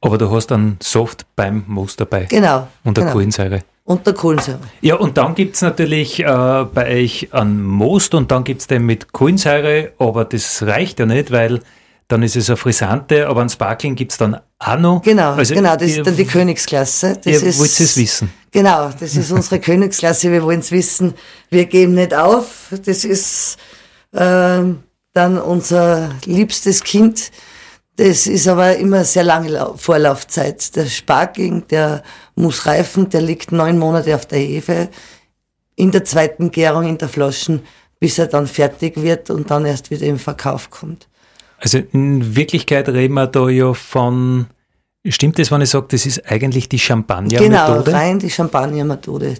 Aber 0.02 0.18
du 0.18 0.30
hast 0.32 0.48
dann 0.48 0.78
Soft 0.82 1.26
beim 1.36 1.64
Most 1.68 2.00
dabei. 2.00 2.26
Genau. 2.26 2.68
Und 2.84 2.98
der 2.98 3.06
genau. 3.06 3.14
Kohlensäure 3.14 3.64
und 3.86 4.06
der 4.06 4.14
Kohlensäure. 4.14 4.60
Ja, 4.82 4.96
und 4.96 5.18
dann 5.18 5.36
gibt 5.36 5.56
es 5.56 5.62
natürlich 5.62 6.20
äh, 6.20 6.26
bei 6.26 7.04
euch 7.04 7.30
einen 7.32 7.64
Most 7.64 8.14
und 8.16 8.32
dann 8.32 8.44
gibt 8.44 8.62
es 8.62 8.68
den 8.68 8.86
mit 8.86 9.14
Kohlensäure, 9.14 9.94
aber 10.00 10.26
das 10.26 10.64
reicht 10.64 11.00
ja 11.00 11.06
nicht, 11.06 11.32
weil 11.32 11.62
dann 12.08 12.24
ist 12.24 12.36
es 12.36 12.50
eine 12.50 12.58
Frisante, 12.58 13.28
aber 13.28 13.41
ein 13.41 13.50
Sparkling 13.50 13.96
gibt 13.96 14.12
es 14.12 14.18
dann 14.18 14.39
auch 14.60 14.78
noch. 14.78 15.02
Genau, 15.02 15.34
also 15.34 15.54
genau, 15.54 15.76
das 15.76 15.89
ihr, 15.89 15.98
ist 15.98 16.08
dann 16.08 16.15
die 16.15 16.26
Königsklasse. 16.26 17.20
Das 17.24 17.26
ihr 17.26 17.58
wollt 17.58 17.80
es 17.80 17.98
wissen. 17.98 18.32
Genau, 18.52 18.89
das 19.00 19.15
ist 19.15 19.32
unsere 19.32 19.60
Königsklasse, 19.60 20.32
wir 20.32 20.44
wollen 20.44 20.60
es 20.60 20.72
wissen. 20.72 21.13
Wir 21.50 21.65
geben 21.65 21.96
nicht 21.96 22.13
auf, 22.13 22.74
das 22.86 23.04
ist 23.04 23.58
äh, 24.12 24.62
dann 25.13 25.38
unser 25.41 26.10
liebstes 26.26 26.84
Kind 26.84 27.32
das 27.98 28.28
ist 28.28 28.48
aber 28.48 28.76
immer 28.76 29.06
sehr 29.06 29.24
lange 29.24 29.74
Vorlaufzeit. 29.78 30.76
Der 30.76 30.86
Spargling, 30.86 31.65
der 31.68 32.04
muss 32.36 32.65
reifen, 32.65 33.10
der 33.10 33.22
liegt 33.22 33.54
neun 33.54 33.80
Monate 33.80 34.15
auf 34.15 34.26
der 34.26 34.39
Hefe, 34.39 34.89
in 35.76 35.91
der 35.91 36.04
zweiten 36.04 36.52
Gärung 36.52 36.88
in 36.88 36.98
der 36.98 37.08
Flaschen, 37.08 37.62
bis 38.00 38.20
er 38.20 38.28
dann 38.28 38.48
fertig 38.48 39.02
wird 39.02 39.30
und 39.30 39.50
dann 39.50 39.65
erst 39.65 39.91
wieder 39.91 40.06
im 40.06 40.20
Verkauf 40.20 40.70
kommt. 40.70 41.08
Also 41.58 41.80
in 41.91 42.36
Wirklichkeit 42.36 42.89
reden 42.89 43.13
wir 43.13 43.28
da 43.28 43.50
ja 43.50 43.74
von, 43.74 44.48
stimmt 45.08 45.39
das, 45.39 45.52
wenn 45.52 45.62
ich 45.62 45.70
sage, 45.70 45.88
das 45.89 46.06
ist 46.06 46.30
eigentlich 46.30 46.70
die 46.70 46.80
Champagner-Methode? 46.80 47.84
Genau, 47.84 47.98
rein 47.98 48.20
die 48.20 48.30
Champagner-Methode 48.30 49.36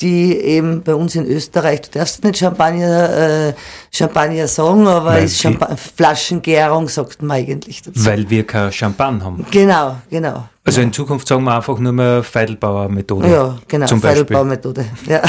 die 0.00 0.36
eben 0.36 0.82
bei 0.82 0.94
uns 0.94 1.14
in 1.14 1.24
Österreich, 1.24 1.82
du 1.82 1.98
darfst 1.98 2.24
nicht 2.24 2.38
Champagner, 2.38 3.48
äh, 3.48 3.54
Champagner 3.92 4.48
sagen, 4.48 4.86
aber 4.88 5.12
Weil 5.12 5.24
ist 5.24 5.40
Champa 5.40 5.76
Flaschengärung, 5.76 6.88
sagt 6.88 7.22
man 7.22 7.36
eigentlich 7.36 7.80
dazu. 7.80 8.04
Weil 8.04 8.28
wir 8.28 8.44
kein 8.44 8.72
Champagner 8.72 9.24
haben. 9.24 9.46
Genau, 9.50 9.96
genau. 10.10 10.48
Also 10.64 10.80
in 10.80 10.92
Zukunft 10.92 11.28
sagen 11.28 11.44
wir 11.44 11.54
einfach 11.54 11.78
nur 11.78 11.92
mehr 11.92 12.22
Feidelbauer-Methode. 12.24 13.28
Ja, 13.28 13.58
genau, 13.68 13.86
Feidelbauer-Methode. 13.86 14.86
Ja. 15.06 15.22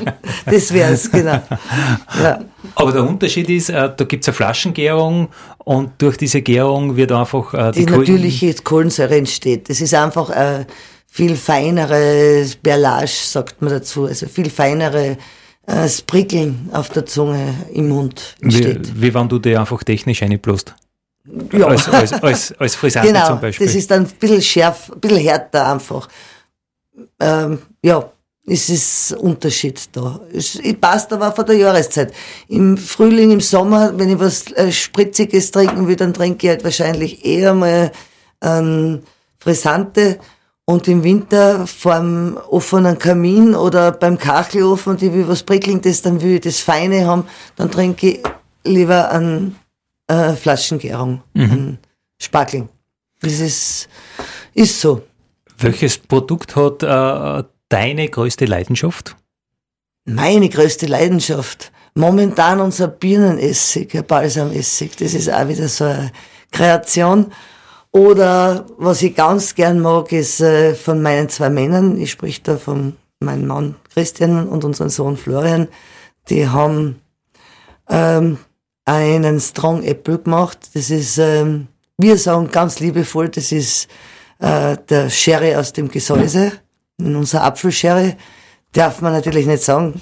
das 0.46 0.72
wäre 0.72 0.92
es, 0.92 1.10
genau. 1.10 1.40
Ja. 2.22 2.40
Aber 2.74 2.92
der 2.92 3.02
Unterschied 3.02 3.48
ist, 3.48 3.70
äh, 3.70 3.90
da 3.96 4.04
gibt 4.04 4.22
es 4.22 4.28
eine 4.28 4.34
Flaschengärung 4.34 5.28
und 5.58 5.92
durch 5.98 6.16
diese 6.16 6.42
Gärung 6.42 6.94
wird 6.94 7.10
einfach 7.10 7.54
äh, 7.54 7.72
die, 7.72 7.86
die 7.86 7.92
natürliche 7.92 8.54
Kohlensäure 8.62 9.16
entsteht. 9.16 9.68
Das 9.68 9.80
ist 9.80 9.94
einfach 9.94 10.30
äh, 10.30 10.66
viel 11.12 11.36
feinere 11.36 12.46
Perlage, 12.62 13.06
sagt 13.06 13.60
man 13.60 13.70
dazu, 13.70 14.06
also 14.06 14.26
viel 14.26 14.48
feinere 14.48 15.18
äh, 15.66 15.86
Sprickeln 15.86 16.70
auf 16.72 16.88
der 16.88 17.04
Zunge 17.04 17.52
im 17.70 17.90
Mund 17.90 18.34
entsteht. 18.40 18.96
Wie, 18.96 19.02
wie 19.02 19.14
wenn 19.14 19.28
du 19.28 19.38
dir 19.38 19.60
einfach 19.60 19.84
technisch 19.84 20.22
reinblost? 20.22 20.74
Ja. 21.52 21.66
Als, 21.66 21.86
als, 21.90 22.12
als, 22.14 22.52
als 22.58 22.74
Frisante 22.76 23.12
genau, 23.12 23.26
zum 23.26 23.40
Beispiel. 23.42 23.66
das 23.66 23.76
ist 23.76 23.90
dann 23.90 24.06
ein 24.06 24.12
bisschen 24.18 24.40
schärf, 24.40 24.90
ein 24.90 25.00
bisschen 25.00 25.18
härter 25.18 25.70
einfach. 25.70 26.08
Ähm, 27.20 27.58
ja, 27.84 28.10
es 28.46 28.70
ist 28.70 29.12
Unterschied 29.12 29.90
da. 29.92 30.18
Es 30.32 30.58
passt 30.80 31.12
aber 31.12 31.30
von 31.32 31.44
der 31.44 31.56
Jahreszeit. 31.56 32.14
Im 32.48 32.78
Frühling, 32.78 33.32
im 33.32 33.40
Sommer, 33.40 33.92
wenn 33.98 34.08
ich 34.08 34.18
was 34.18 34.50
äh, 34.52 34.72
Spritziges 34.72 35.50
trinken 35.50 35.86
will, 35.86 35.96
dann 35.96 36.14
trinke 36.14 36.46
ich 36.46 36.50
halt 36.50 36.64
wahrscheinlich 36.64 37.22
eher 37.22 37.52
mal 37.52 37.92
ähm, 38.40 39.02
Frisante 39.38 40.18
und 40.72 40.88
im 40.88 41.04
Winter 41.04 41.66
vor 41.66 41.94
einem 41.96 42.38
offenen 42.48 42.98
Kamin 42.98 43.54
oder 43.54 43.92
beim 43.92 44.16
Kachelofen 44.16 44.92
und 44.92 45.02
ich 45.02 45.12
will 45.12 45.28
was 45.28 45.42
Prickelndes, 45.42 46.00
dann 46.00 46.22
will 46.22 46.36
ich 46.36 46.40
das 46.40 46.60
Feine 46.60 47.06
haben, 47.06 47.24
dann 47.56 47.70
trinke 47.70 48.08
ich 48.08 48.22
lieber 48.64 49.10
einen 49.10 49.56
äh, 50.06 50.32
Flaschengärung, 50.32 51.22
mhm. 51.34 51.42
einen 51.42 51.78
Sparkling. 52.18 52.70
Das 53.20 53.38
ist, 53.38 53.88
ist 54.54 54.80
so. 54.80 55.02
Welches 55.58 55.98
Produkt 55.98 56.56
hat 56.56 56.82
äh, 56.82 57.46
deine 57.68 58.08
größte 58.08 58.46
Leidenschaft? 58.46 59.14
Meine 60.06 60.48
größte 60.48 60.86
Leidenschaft? 60.86 61.70
Momentan 61.94 62.62
unser 62.62 62.88
Birnenessig, 62.88 64.02
Balsamessig. 64.06 64.96
Das 64.96 65.12
ist 65.12 65.30
auch 65.30 65.46
wieder 65.46 65.68
so 65.68 65.84
eine 65.84 66.10
Kreation. 66.50 67.30
Oder 67.92 68.64
was 68.78 69.02
ich 69.02 69.14
ganz 69.14 69.54
gern 69.54 69.80
mag, 69.80 70.12
ist 70.12 70.40
äh, 70.40 70.74
von 70.74 71.02
meinen 71.02 71.28
zwei 71.28 71.50
Männern, 71.50 72.00
ich 72.00 72.10
sprich 72.10 72.42
da 72.42 72.56
von 72.56 72.96
meinem 73.20 73.46
Mann 73.46 73.74
Christian 73.92 74.48
und 74.48 74.64
unserem 74.64 74.88
Sohn 74.88 75.18
Florian, 75.18 75.68
die 76.30 76.48
haben 76.48 77.02
ähm, 77.90 78.38
einen 78.86 79.40
Strong 79.40 79.82
Apple 79.84 80.18
gemacht. 80.18 80.70
Das 80.72 80.88
ist, 80.88 81.18
ähm, 81.18 81.68
wir 81.98 82.16
sagen 82.16 82.50
ganz 82.50 82.80
liebevoll, 82.80 83.28
das 83.28 83.52
ist 83.52 83.88
äh, 84.38 84.76
der 84.88 85.10
Sherry 85.10 85.54
aus 85.54 85.74
dem 85.74 85.88
Gesäuse, 85.88 86.52
unser 86.98 87.44
Apfelsherry. 87.44 88.16
Darf 88.72 89.02
man 89.02 89.12
natürlich 89.12 89.46
nicht 89.46 89.62
sagen. 89.62 90.00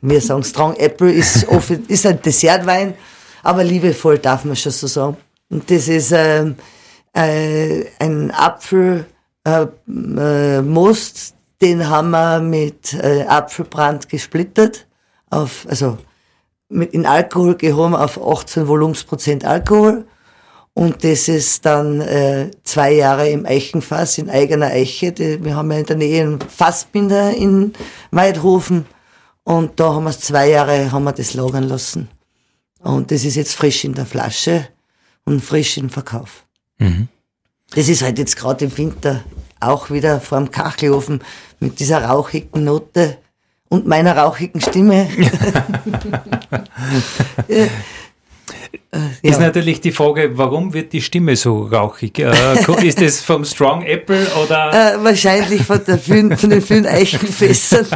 Wir 0.00 0.20
sagen 0.20 0.44
Strong 0.44 0.76
Apple 0.76 1.12
ist, 1.12 1.48
oft, 1.48 1.70
ist 1.70 2.06
ein 2.06 2.22
Dessertwein, 2.22 2.94
aber 3.42 3.64
liebevoll 3.64 4.18
darf 4.18 4.44
man 4.44 4.54
schon 4.54 4.70
so 4.70 4.86
sagen. 4.86 5.16
Und 5.50 5.68
das 5.68 5.88
ist 5.88 6.12
äh, 6.12 6.52
äh, 7.16 7.86
ein 7.98 8.30
Apfelmost, 8.30 9.06
äh, 9.44 9.60
äh 10.60 11.36
den 11.62 11.88
haben 11.88 12.10
wir 12.10 12.40
mit 12.40 12.92
äh, 12.92 13.24
Apfelbrand 13.26 14.08
gesplittert, 14.10 14.86
auf, 15.30 15.66
also 15.68 15.96
mit 16.68 16.92
in 16.92 17.06
Alkohol 17.06 17.54
gehoben 17.54 17.94
auf 17.94 18.20
18 18.22 18.68
Volumensprozent 18.68 19.44
Alkohol. 19.44 20.04
Und 20.74 21.04
das 21.04 21.28
ist 21.28 21.64
dann 21.64 22.02
äh, 22.02 22.50
zwei 22.62 22.92
Jahre 22.92 23.30
im 23.30 23.46
Eichenfass 23.46 24.18
in 24.18 24.28
eigener 24.28 24.66
Eiche. 24.66 25.12
Die, 25.12 25.42
wir 25.42 25.56
haben 25.56 25.72
ja 25.72 25.78
in 25.78 25.86
der 25.86 25.96
Nähe 25.96 26.22
einen 26.22 26.40
Fassbinder 26.40 27.32
in 27.32 27.72
Weidhofen. 28.10 28.84
Und 29.42 29.80
da 29.80 29.94
haben 29.94 30.04
wir 30.04 30.10
zwei 30.10 30.50
Jahre 30.50 30.92
haben 30.92 31.04
wir 31.04 31.12
das 31.12 31.32
lagern 31.32 31.64
lassen. 31.64 32.10
Und 32.80 33.10
das 33.10 33.24
ist 33.24 33.36
jetzt 33.36 33.54
frisch 33.54 33.84
in 33.84 33.94
der 33.94 34.04
Flasche 34.04 34.68
und 35.24 35.42
frisch 35.42 35.78
im 35.78 35.88
Verkauf. 35.88 36.45
Mhm. 36.78 37.08
Das 37.74 37.88
ist 37.88 38.02
halt 38.02 38.18
jetzt 38.18 38.36
gerade 38.36 38.66
im 38.66 38.78
Winter 38.78 39.24
auch 39.60 39.90
wieder 39.90 40.20
vor 40.20 40.38
dem 40.38 40.50
Kachelofen 40.50 41.22
mit 41.60 41.80
dieser 41.80 42.04
rauchigen 42.04 42.64
Note 42.64 43.18
und 43.68 43.86
meiner 43.86 44.16
rauchigen 44.16 44.60
Stimme. 44.60 45.08
ja. 47.48 47.66
Ist 49.22 49.40
natürlich 49.40 49.80
die 49.80 49.92
Frage, 49.92 50.38
warum 50.38 50.72
wird 50.72 50.92
die 50.92 51.02
Stimme 51.02 51.36
so 51.36 51.64
rauchig? 51.64 52.18
Äh, 52.18 52.32
ist 52.86 53.00
das 53.00 53.20
vom 53.20 53.44
Strong 53.44 53.82
Apple 53.82 54.26
oder? 54.42 54.94
Äh, 54.94 55.04
wahrscheinlich 55.04 55.62
von, 55.62 55.84
der 55.84 55.98
vielen, 55.98 56.36
von 56.36 56.50
den 56.50 56.62
vielen 56.62 56.86
Eichenfässern. 56.86 57.86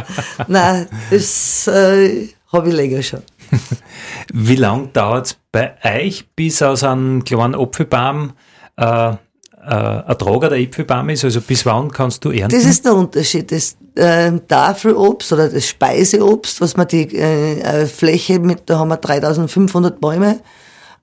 Nein, 0.47 0.87
das 1.09 1.67
äh, 1.67 2.27
habe 2.51 2.69
ich 2.69 2.75
länger 2.75 3.01
schon. 3.01 3.21
Wie 4.33 4.55
lange 4.55 4.87
dauert 4.87 5.27
es 5.27 5.37
bei 5.51 5.73
euch, 5.83 6.25
bis 6.35 6.61
aus 6.61 6.83
einem 6.83 7.23
kleinen 7.23 7.55
Apfelbaum 7.55 8.33
äh, 8.81 9.15
äh, 9.63 9.73
ein 9.73 10.39
der 10.41 10.59
Äpfelbaum 10.59 11.09
ist? 11.09 11.23
Also 11.23 11.41
bis 11.41 11.65
wann 11.65 11.91
kannst 11.91 12.25
du 12.25 12.31
ernten? 12.31 12.57
Das 12.57 12.65
ist 12.65 12.83
der 12.85 12.95
Unterschied. 12.95 13.51
Das 13.51 13.77
äh, 13.95 14.31
Tafelobst 14.47 15.31
oder 15.33 15.49
das 15.49 15.67
Speiseobst, 15.67 16.61
was 16.61 16.75
man 16.75 16.87
die 16.87 17.15
äh, 17.15 17.59
äh 17.59 17.85
Fläche 17.85 18.39
mit, 18.39 18.63
da 18.65 18.79
haben 18.79 18.89
wir 18.89 18.97
3500 18.97 19.99
Bäume, 19.99 20.39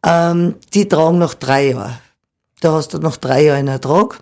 ähm, 0.04 0.56
die 0.74 0.88
tragen 0.88 1.18
noch 1.18 1.34
drei 1.34 1.70
Jahre. 1.70 1.98
Da 2.60 2.72
hast 2.72 2.94
du 2.94 2.98
noch 2.98 3.16
drei 3.16 3.44
Jahre 3.44 3.58
einen 3.58 3.68
Ertrag. 3.68 4.20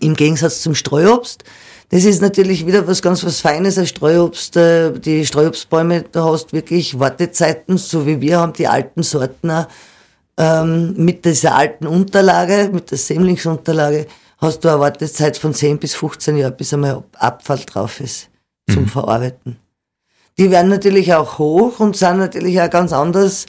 Im 0.00 0.14
Gegensatz 0.14 0.62
zum 0.62 0.74
Streuobst. 0.74 1.44
Das 1.90 2.04
ist 2.04 2.20
natürlich 2.20 2.66
wieder 2.66 2.86
was 2.86 3.00
ganz 3.00 3.24
was 3.24 3.40
Feines, 3.40 3.78
ein 3.78 3.86
Streuobst. 3.86 4.56
Äh, 4.56 4.92
die 4.98 5.24
Streuobstbäume, 5.24 6.04
da 6.12 6.24
hast 6.24 6.52
wirklich 6.52 6.98
Wartezeiten, 6.98 7.78
so 7.78 8.06
wie 8.06 8.20
wir 8.20 8.38
haben 8.38 8.52
die 8.52 8.68
alten 8.68 9.02
Sorten 9.02 9.50
auch 9.50 9.66
ähm, 10.38 10.94
mit 10.96 11.24
dieser 11.24 11.56
alten 11.56 11.86
Unterlage, 11.86 12.70
mit 12.72 12.90
der 12.90 12.98
Sämlingsunterlage, 12.98 14.06
hast 14.38 14.60
du 14.64 14.68
eine 14.68 14.80
Wartezeit 14.80 15.36
von 15.36 15.52
10 15.52 15.78
bis 15.78 15.96
15 15.96 16.36
Jahren, 16.36 16.56
bis 16.56 16.72
einmal 16.72 17.02
Abfall 17.18 17.58
drauf 17.66 18.00
ist 18.00 18.30
zum 18.70 18.84
mhm. 18.84 18.88
Verarbeiten. 18.88 19.56
Die 20.38 20.50
werden 20.52 20.70
natürlich 20.70 21.12
auch 21.12 21.38
hoch 21.38 21.80
und 21.80 21.96
sind 21.96 22.18
natürlich 22.18 22.60
auch 22.60 22.70
ganz 22.70 22.92
anders. 22.92 23.46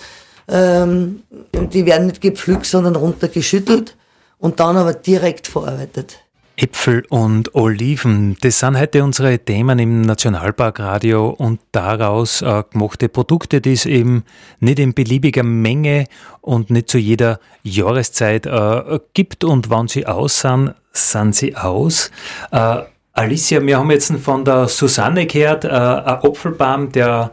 Ähm, 0.47 1.21
die 1.53 1.85
werden 1.85 2.07
nicht 2.07 2.21
gepflückt, 2.21 2.65
sondern 2.65 2.95
runtergeschüttelt 2.95 3.95
und 4.39 4.59
dann 4.59 4.75
aber 4.75 4.95
direkt 4.95 5.47
verarbeitet. 5.47 6.17
Äpfel 6.61 7.05
und 7.09 7.55
Oliven, 7.55 8.35
das 8.41 8.59
sind 8.59 8.77
heute 8.77 9.01
unsere 9.05 9.39
Themen 9.39 9.79
im 9.79 10.01
Nationalparkradio 10.01 11.29
und 11.29 11.61
daraus 11.71 12.41
äh, 12.41 12.63
gemachte 12.69 13.07
Produkte, 13.07 13.61
die 13.61 13.71
es 13.71 13.85
eben 13.85 14.25
nicht 14.59 14.79
in 14.79 14.93
beliebiger 14.93 15.43
Menge 15.43 16.05
und 16.41 16.69
nicht 16.69 16.89
zu 16.89 16.97
jeder 16.97 17.39
Jahreszeit 17.63 18.45
äh, 18.45 18.99
gibt. 19.13 19.45
Und 19.45 19.69
wann 19.69 19.87
sie 19.87 20.05
aus 20.05 20.41
sind, 20.41 20.73
sind 20.91 21.33
sie 21.33 21.55
aus. 21.55 22.11
Äh, 22.51 22.79
Alicia, 23.13 23.65
wir 23.65 23.77
haben 23.77 23.91
jetzt 23.91 24.11
von 24.17 24.43
der 24.43 24.67
Susanne 24.67 25.27
gehört, 25.27 25.63
äh, 25.63 25.69
ein 25.69 26.19
Apfelbaum, 26.23 26.91
der, 26.91 27.31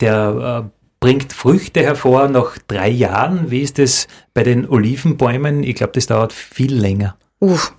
der 0.00 0.62
äh, 0.66 0.70
bringt 1.00 1.32
Früchte 1.32 1.80
hervor 1.82 2.28
nach 2.28 2.56
drei 2.68 2.90
Jahren. 2.90 3.50
Wie 3.50 3.62
ist 3.62 3.80
das 3.80 4.06
bei 4.34 4.44
den 4.44 4.68
Olivenbäumen? 4.68 5.64
Ich 5.64 5.74
glaube, 5.74 5.94
das 5.94 6.06
dauert 6.06 6.32
viel 6.32 6.72
länger. 6.72 7.16
Uff 7.40 7.74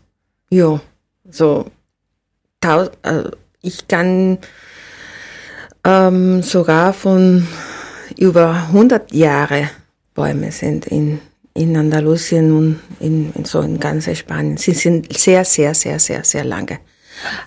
ja, 0.54 0.80
so, 1.30 1.66
äh, 2.64 3.24
ich 3.62 3.88
kann 3.88 4.38
ähm, 5.84 6.42
sogar 6.44 6.94
von 6.94 7.48
über 8.18 8.52
100 8.70 9.14
Jahre 9.14 9.70
Bäume 10.14 10.52
sind 10.52 10.86
in, 10.88 11.20
in 11.56 11.76
Andalusien 11.76 12.52
und 12.56 12.80
in, 13.00 13.34
in 13.34 13.46
so 13.46 13.62
in 13.62 13.80
ganz 13.80 14.16
Spanien. 14.16 14.58
Sie 14.58 14.74
sind 14.74 15.12
sehr, 15.18 15.44
sehr, 15.44 15.74
sehr, 15.74 16.00
sehr, 16.00 16.24
sehr 16.24 16.44
lange. 16.44 16.80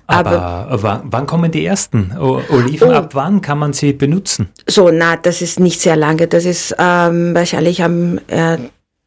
Aber, 0.07 0.31
Aber 0.31 1.03
wann, 1.05 1.27
kommen 1.27 1.51
die 1.51 1.65
ersten 1.65 2.17
Oliven? 2.17 2.89
Oh, 2.89 2.93
Ab 2.93 3.15
wann 3.15 3.41
kann 3.41 3.59
man 3.59 3.73
sie 3.73 3.93
benutzen? 3.93 4.49
So, 4.67 4.91
na, 4.91 5.17
das 5.17 5.43
ist 5.43 5.61
nicht 5.61 5.81
sehr 5.81 5.97
lange. 5.97 6.29
Das 6.29 6.45
ist 6.45 6.75
ähm, 6.79 7.35
wahrscheinlich 7.35 7.83
am 7.83 8.19
äh, 8.29 8.59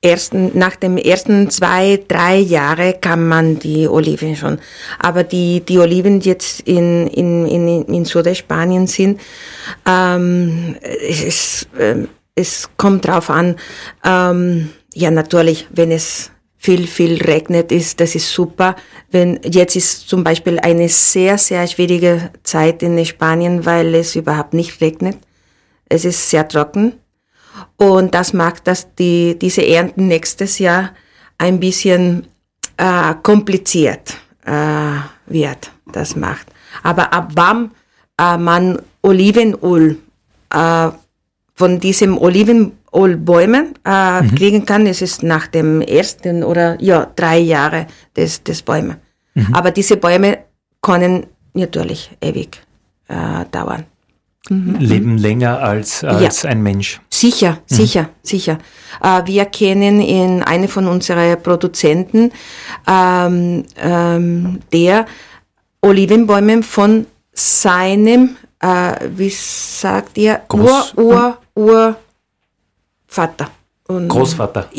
ersten, 0.01 0.57
nach 0.57 0.75
dem 0.75 0.97
ersten 0.97 1.49
zwei, 1.49 2.01
drei 2.07 2.37
Jahre 2.37 2.93
kann 2.93 3.27
man 3.27 3.59
die 3.59 3.87
Oliven 3.87 4.35
schon. 4.35 4.59
Aber 4.99 5.23
die, 5.23 5.61
die 5.61 5.79
Oliven, 5.79 6.19
die 6.19 6.29
jetzt 6.29 6.61
in, 6.61 7.07
in, 7.07 7.45
in, 7.45 7.85
in 7.85 8.05
Südspanien 8.05 8.87
sind, 8.87 9.19
ähm, 9.85 10.75
es, 10.81 11.67
äh, 11.77 12.07
es 12.35 12.69
kommt 12.77 13.07
drauf 13.07 13.29
an, 13.29 13.57
ähm, 14.05 14.69
ja, 14.93 15.11
natürlich, 15.11 15.67
wenn 15.71 15.91
es 15.91 16.31
viel, 16.57 16.87
viel 16.87 17.21
regnet 17.21 17.71
ist, 17.71 17.99
das 17.99 18.15
ist 18.15 18.31
super. 18.31 18.75
Wenn, 19.11 19.39
jetzt 19.43 19.75
ist 19.75 20.09
zum 20.09 20.23
Beispiel 20.23 20.59
eine 20.59 20.89
sehr, 20.89 21.37
sehr 21.37 21.65
schwierige 21.67 22.31
Zeit 22.43 22.83
in 22.83 23.03
Spanien, 23.05 23.65
weil 23.65 23.95
es 23.95 24.15
überhaupt 24.15 24.53
nicht 24.53 24.81
regnet. 24.81 25.17
Es 25.87 26.05
ist 26.05 26.29
sehr 26.29 26.47
trocken. 26.47 26.93
Und 27.77 28.13
das 28.13 28.33
macht, 28.33 28.67
dass 28.67 28.93
die, 28.95 29.37
diese 29.39 29.65
Ernten 29.65 30.07
nächstes 30.07 30.59
Jahr 30.59 30.91
ein 31.37 31.59
bisschen 31.59 32.27
äh, 32.77 33.13
kompliziert 33.23 34.15
äh, 34.45 34.51
wird. 35.27 35.71
Das 35.91 36.15
macht. 36.15 36.47
Aber 36.83 37.13
ab 37.13 37.31
wann 37.35 37.71
äh, 38.19 38.37
man 38.37 38.79
Olivenöl 39.01 39.97
äh, 40.53 40.89
von 41.55 41.79
diesem 41.79 42.17
Olivenölbäumen 42.17 43.73
äh, 43.85 44.21
mhm. 44.21 44.35
kriegen 44.35 44.65
kann, 44.65 44.85
es 44.87 45.01
ist 45.01 45.23
nach 45.23 45.47
dem 45.47 45.81
ersten 45.81 46.43
oder 46.43 46.81
ja 46.81 47.07
drei 47.15 47.39
Jahre 47.39 47.87
des, 48.15 48.43
des 48.43 48.61
Bäume. 48.61 48.97
Mhm. 49.33 49.53
Aber 49.53 49.71
diese 49.71 49.97
Bäume 49.97 50.39
können 50.81 51.25
natürlich 51.53 52.11
ewig 52.21 52.61
äh, 53.07 53.45
dauern 53.51 53.85
mhm. 54.49 54.75
leben 54.79 55.17
länger 55.17 55.59
als, 55.61 56.03
als 56.03 56.43
ja. 56.43 56.49
ein 56.49 56.61
Mensch. 56.61 56.99
Sicher, 57.09 57.51
mhm. 57.69 57.75
sicher, 57.75 58.09
sicher. 58.21 58.57
Äh, 59.01 59.21
wir 59.25 59.45
kennen 59.45 60.01
in 60.01 60.43
eine 60.43 60.67
von 60.67 60.87
unseren 60.87 61.41
Produzenten, 61.41 62.31
ähm, 62.87 63.63
ähm, 63.77 64.59
der 64.71 65.05
Olivenbäume 65.81 66.63
von 66.63 67.05
seinem, 67.33 68.37
äh, 68.59 68.95
wie 69.15 69.29
sagt 69.29 70.17
ihr, 70.17 70.41
Ur, 70.51 70.85
Ur, 70.95 71.37
Ur 71.55 71.95
Vater 73.07 73.49
Großvater. 73.89 74.69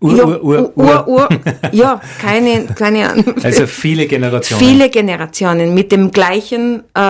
Ur, 0.00 0.16
ja, 0.16 0.24
Ur, 0.24 0.44
Ur, 0.44 0.72
Ur, 0.76 1.08
Ur, 1.08 1.28
ja, 1.72 2.00
keine, 2.20 2.66
keine 2.66 3.10
Ahnung. 3.10 3.34
Also 3.42 3.66
viele 3.66 4.06
Generationen. 4.06 4.64
Viele 4.64 4.90
Generationen 4.90 5.74
mit 5.74 5.90
dem 5.90 6.12
gleichen 6.12 6.84
äh, 6.94 7.00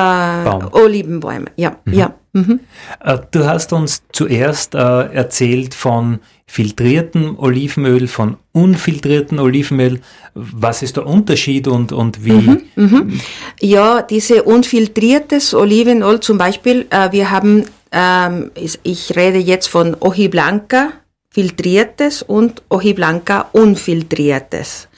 Olivenbäume. 0.73 1.47
Ja, 1.57 1.77
mhm. 1.85 1.93
ja. 1.93 2.15
Mhm. 2.33 2.61
Äh, 3.05 3.19
du 3.31 3.45
hast 3.45 3.75
uns 3.75 4.05
zuerst 4.13 4.75
äh, 4.75 4.79
erzählt 4.79 5.75
von 5.75 6.21
filtriertem 6.47 7.39
Olivenöl, 7.39 8.09
von 8.09 8.37
unfiltriertem 8.53 9.39
Olivenöl. 9.39 10.01
Was 10.35 10.83
ist 10.83 10.97
der 10.97 11.07
Unterschied 11.07 11.69
und, 11.69 11.93
und 11.93 12.25
wie? 12.25 12.33
Mhm, 12.33 12.63
mhm. 12.77 13.21
Ja, 13.61 14.01
diese 14.01 14.45
unfiltriertes 14.45 15.55
Olivenöl 15.55 16.21
zum 16.21 16.39
Beispiel, 16.39 16.87
äh, 16.89 17.13
wir 17.13 17.31
haben, 17.31 17.67
ähm, 17.93 18.51
ich 18.83 19.15
rede 19.15 19.39
jetzt 19.39 19.67
von 19.67 19.97
Oji 20.01 20.29
Blanca 20.29 20.93
filtriertes 21.31 22.23
und 22.23 22.63
Oji 22.69 22.93
Blanca 22.95 23.49
unfiltriertes. 23.53 24.89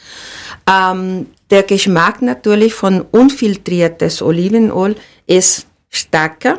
Ähm, 0.67 1.27
der 1.51 1.65
Geschmack 1.65 2.23
natürlich 2.23 2.75
von 2.75 3.03
unfiltriertes 3.03 4.23
Olivenöl 4.23 4.97
ist 5.27 5.67
stärker 5.91 6.59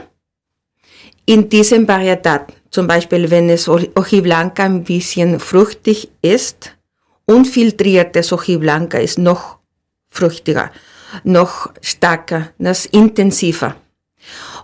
in 1.25 1.49
diesem 1.49 1.87
Varietat. 1.87 2.53
Zum 2.69 2.87
Beispiel, 2.87 3.29
wenn 3.29 3.49
es 3.49 3.67
Ojiblanca 3.69 4.63
ein 4.63 4.83
bisschen 4.83 5.39
fruchtig 5.39 6.09
ist, 6.21 6.75
unfiltriertes 7.25 8.33
Ojiblanca 8.33 8.97
ist 8.97 9.17
noch 9.17 9.57
fruchtiger, 10.09 10.71
noch 11.23 11.71
stärker, 11.81 12.49
das 12.57 12.85
intensiver. 12.87 13.75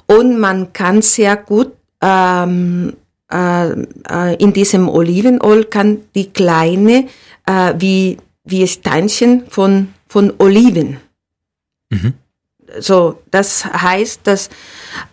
Und 0.08 0.40
man 0.40 0.74
kann 0.74 1.02
sehr 1.02 1.38
gut 1.38 1.74
ähm, 2.02 2.90
äh, 2.90 2.92
äh, 2.92 3.09
in 3.32 4.54
diesem 4.54 4.90
Olivenöl 4.90 5.66
kann 5.66 6.00
die 6.16 6.32
kleine 6.32 7.06
äh, 7.46 7.74
wie 7.78 8.18
wie 8.44 8.68
Steinchen 8.68 9.44
von 9.50 9.94
von 10.08 10.34
Oliven. 10.40 10.98
Mhm. 11.90 12.14
So, 12.80 13.22
das 13.32 13.66
heißt, 13.66 14.22
dass, 14.26 14.50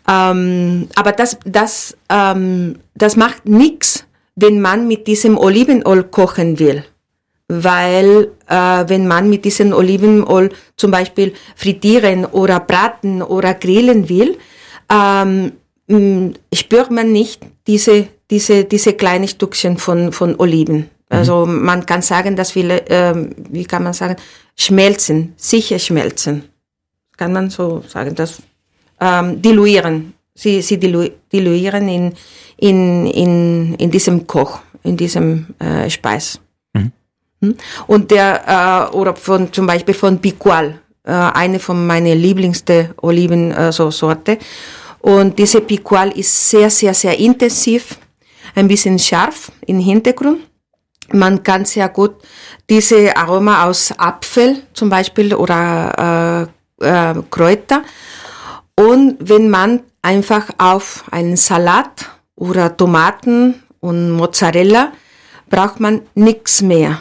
ähm, 0.08 0.88
aber 0.94 1.12
das, 1.12 1.38
das, 1.44 1.96
ähm, 2.10 2.78
das 2.94 3.16
macht 3.16 3.46
nichts, 3.46 4.04
wenn 4.34 4.60
man 4.60 4.86
mit 4.86 5.06
diesem 5.06 5.38
Olivenöl 5.38 6.04
kochen 6.04 6.58
will. 6.58 6.84
Weil 7.48 8.32
äh, 8.48 8.84
wenn 8.88 9.06
man 9.06 9.30
mit 9.30 9.44
diesem 9.44 9.72
Olivenöl 9.72 10.50
zum 10.76 10.90
Beispiel 10.90 11.32
frittieren 11.54 12.24
oder 12.26 12.60
braten 12.60 13.22
oder 13.22 13.54
grillen 13.54 14.08
will, 14.08 14.36
ähm, 14.92 15.52
spürt 16.52 16.90
man 16.90 17.12
nicht 17.12 17.42
diese, 17.66 18.08
diese, 18.30 18.64
diese 18.64 18.94
kleinen 18.94 19.28
Stückchen 19.28 19.78
von, 19.78 20.12
von 20.12 20.38
Oliven. 20.38 20.76
Mhm. 20.76 20.86
Also 21.08 21.46
man 21.46 21.86
kann 21.86 22.02
sagen, 22.02 22.36
dass 22.36 22.54
wir, 22.54 22.90
äh, 22.90 23.14
wie 23.50 23.64
kann 23.64 23.84
man 23.84 23.92
sagen, 23.92 24.16
schmelzen, 24.56 25.34
sicher 25.36 25.78
schmelzen 25.78 26.42
kann 27.16 27.32
man 27.32 27.50
so 27.50 27.82
sagen, 27.88 28.14
das 28.14 28.42
ähm, 29.00 29.40
diluieren. 29.40 30.14
Sie, 30.34 30.60
sie 30.60 30.78
dilu 30.78 31.08
diluieren 31.32 31.88
in, 31.88 32.12
in, 32.58 33.06
in, 33.06 33.74
in 33.76 33.90
diesem 33.90 34.26
Koch, 34.26 34.60
in 34.82 34.96
diesem 34.96 35.46
äh, 35.58 35.88
Speis. 35.88 36.38
Mhm. 36.74 36.92
Hm? 37.40 37.54
Und 37.86 38.10
der, 38.10 38.90
äh, 38.92 38.94
oder 38.96 39.14
von, 39.14 39.52
zum 39.52 39.66
Beispiel 39.66 39.94
von 39.94 40.18
Picual, 40.18 40.78
äh, 41.04 41.10
eine 41.12 41.58
von 41.58 41.86
meinen 41.86 42.18
lieblingsten 42.18 42.90
Olivensorte. 43.00 44.32
Äh, 44.32 44.38
und 45.06 45.38
diese 45.38 45.60
Picual 45.60 46.10
ist 46.18 46.50
sehr, 46.50 46.68
sehr, 46.68 46.92
sehr 46.92 47.16
intensiv, 47.16 47.96
ein 48.56 48.66
bisschen 48.66 48.98
scharf 48.98 49.52
im 49.64 49.78
Hintergrund. 49.78 50.40
Man 51.12 51.44
kann 51.44 51.64
sehr 51.64 51.88
gut 51.90 52.16
diese 52.68 53.16
Aroma 53.16 53.66
aus 53.66 53.92
Apfel 53.96 54.64
zum 54.72 54.88
Beispiel 54.88 55.32
oder 55.32 56.50
äh, 56.80 56.84
äh, 56.84 57.22
Kräuter. 57.30 57.84
Und 58.76 59.16
wenn 59.20 59.48
man 59.48 59.84
einfach 60.02 60.48
auf 60.58 61.04
einen 61.12 61.36
Salat 61.36 62.10
oder 62.34 62.76
Tomaten 62.76 63.62
und 63.78 64.10
Mozzarella 64.10 64.92
braucht 65.48 65.78
man 65.78 66.02
nichts 66.16 66.62
mehr. 66.62 67.00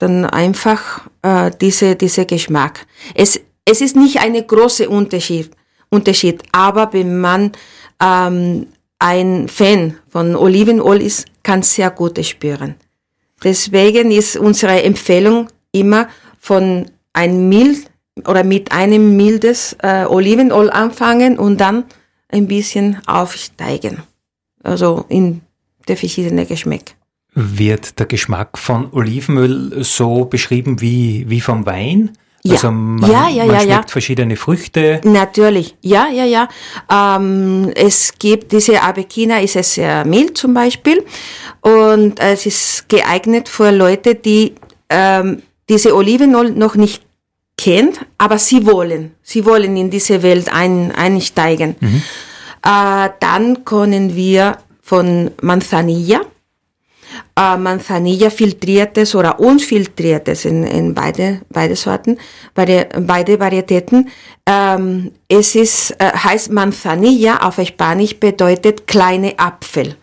Dann 0.00 0.24
einfach 0.24 1.02
äh, 1.22 1.52
diese, 1.60 1.94
diese 1.94 2.26
Geschmack. 2.26 2.84
Es, 3.14 3.40
es 3.64 3.80
ist 3.80 3.94
nicht 3.94 4.18
eine 4.18 4.42
große 4.42 4.88
Unterschied, 4.88 5.52
Unterschied 5.94 6.42
aber 6.52 6.92
wenn 6.92 7.20
man 7.20 7.52
ähm, 8.02 8.66
ein 8.98 9.48
Fan 9.48 9.96
von 10.08 10.34
Olivenöl 10.36 11.02
ist, 11.02 11.26
kann 11.42 11.62
sehr 11.62 11.90
gut 11.90 12.24
spüren. 12.24 12.76
Deswegen 13.42 14.10
ist 14.10 14.36
unsere 14.36 14.82
Empfehlung 14.82 15.48
immer 15.72 16.08
von 16.38 16.86
ein 17.12 17.48
mild 17.48 17.90
oder 18.26 18.44
mit 18.44 18.72
einem 18.72 19.16
mildes 19.16 19.76
äh, 19.82 20.04
Olivenöl 20.06 20.70
anfangen 20.70 21.38
und 21.38 21.60
dann 21.60 21.84
ein 22.28 22.46
bisschen 22.46 22.98
aufsteigen. 23.06 24.02
Also 24.62 25.04
in 25.08 25.42
der 25.88 25.96
verschiedenen 25.96 26.46
Geschmack. 26.46 26.94
Wird 27.34 27.98
der 27.98 28.06
Geschmack 28.06 28.56
von 28.56 28.92
Olivenöl 28.92 29.82
so 29.84 30.24
beschrieben 30.24 30.80
wie, 30.80 31.28
wie 31.28 31.40
vom 31.40 31.66
Wein? 31.66 32.16
Ja. 32.46 32.54
Also 32.54 32.70
man, 32.70 33.10
ja, 33.10 33.28
ja, 33.28 33.46
man 33.46 33.56
schmeckt 33.56 33.70
ja. 33.70 33.82
verschiedene 33.86 34.36
Früchte. 34.36 35.00
Natürlich, 35.04 35.76
ja, 35.80 36.08
ja, 36.08 36.24
ja. 36.24 36.48
Ähm, 36.90 37.70
es 37.74 38.12
gibt 38.18 38.52
diese 38.52 38.82
Abekina, 38.82 39.40
ist 39.40 39.56
es 39.56 39.74
sehr 39.74 40.04
mild 40.04 40.36
zum 40.36 40.52
Beispiel 40.52 41.02
und 41.62 42.20
es 42.20 42.44
ist 42.44 42.88
geeignet 42.90 43.48
für 43.48 43.70
Leute, 43.70 44.14
die 44.14 44.54
ähm, 44.90 45.42
diese 45.70 45.96
Olivenöl 45.96 46.50
noch 46.50 46.74
nicht 46.74 47.02
kennt, 47.56 48.00
aber 48.18 48.38
sie 48.38 48.66
wollen, 48.66 49.14
sie 49.22 49.46
wollen 49.46 49.74
in 49.78 49.88
diese 49.88 50.22
Welt 50.22 50.52
ein, 50.52 50.92
einsteigen. 50.92 51.76
Mhm. 51.80 52.02
Äh, 52.62 53.08
dann 53.20 53.64
können 53.64 54.14
wir 54.14 54.58
von 54.82 55.30
Manzanilla, 55.40 56.20
äh, 57.38 57.56
Manzanilla 57.56 58.30
filtriertes 58.30 59.14
oder 59.14 59.40
unfiltriertes 59.40 60.44
in, 60.44 60.64
in 60.64 60.94
beide, 60.94 61.40
beide 61.50 61.76
Sorten, 61.76 62.18
beide, 62.54 62.88
beide 63.00 63.38
Varietäten. 63.38 64.08
Ähm, 64.46 65.12
es 65.28 65.54
ist, 65.54 65.92
äh, 65.92 66.12
heißt 66.12 66.50
Manzanilla 66.52 67.38
auf 67.38 67.60
Spanisch 67.64 68.16
bedeutet 68.18 68.86
kleine 68.86 69.38
Apfel, 69.38 69.96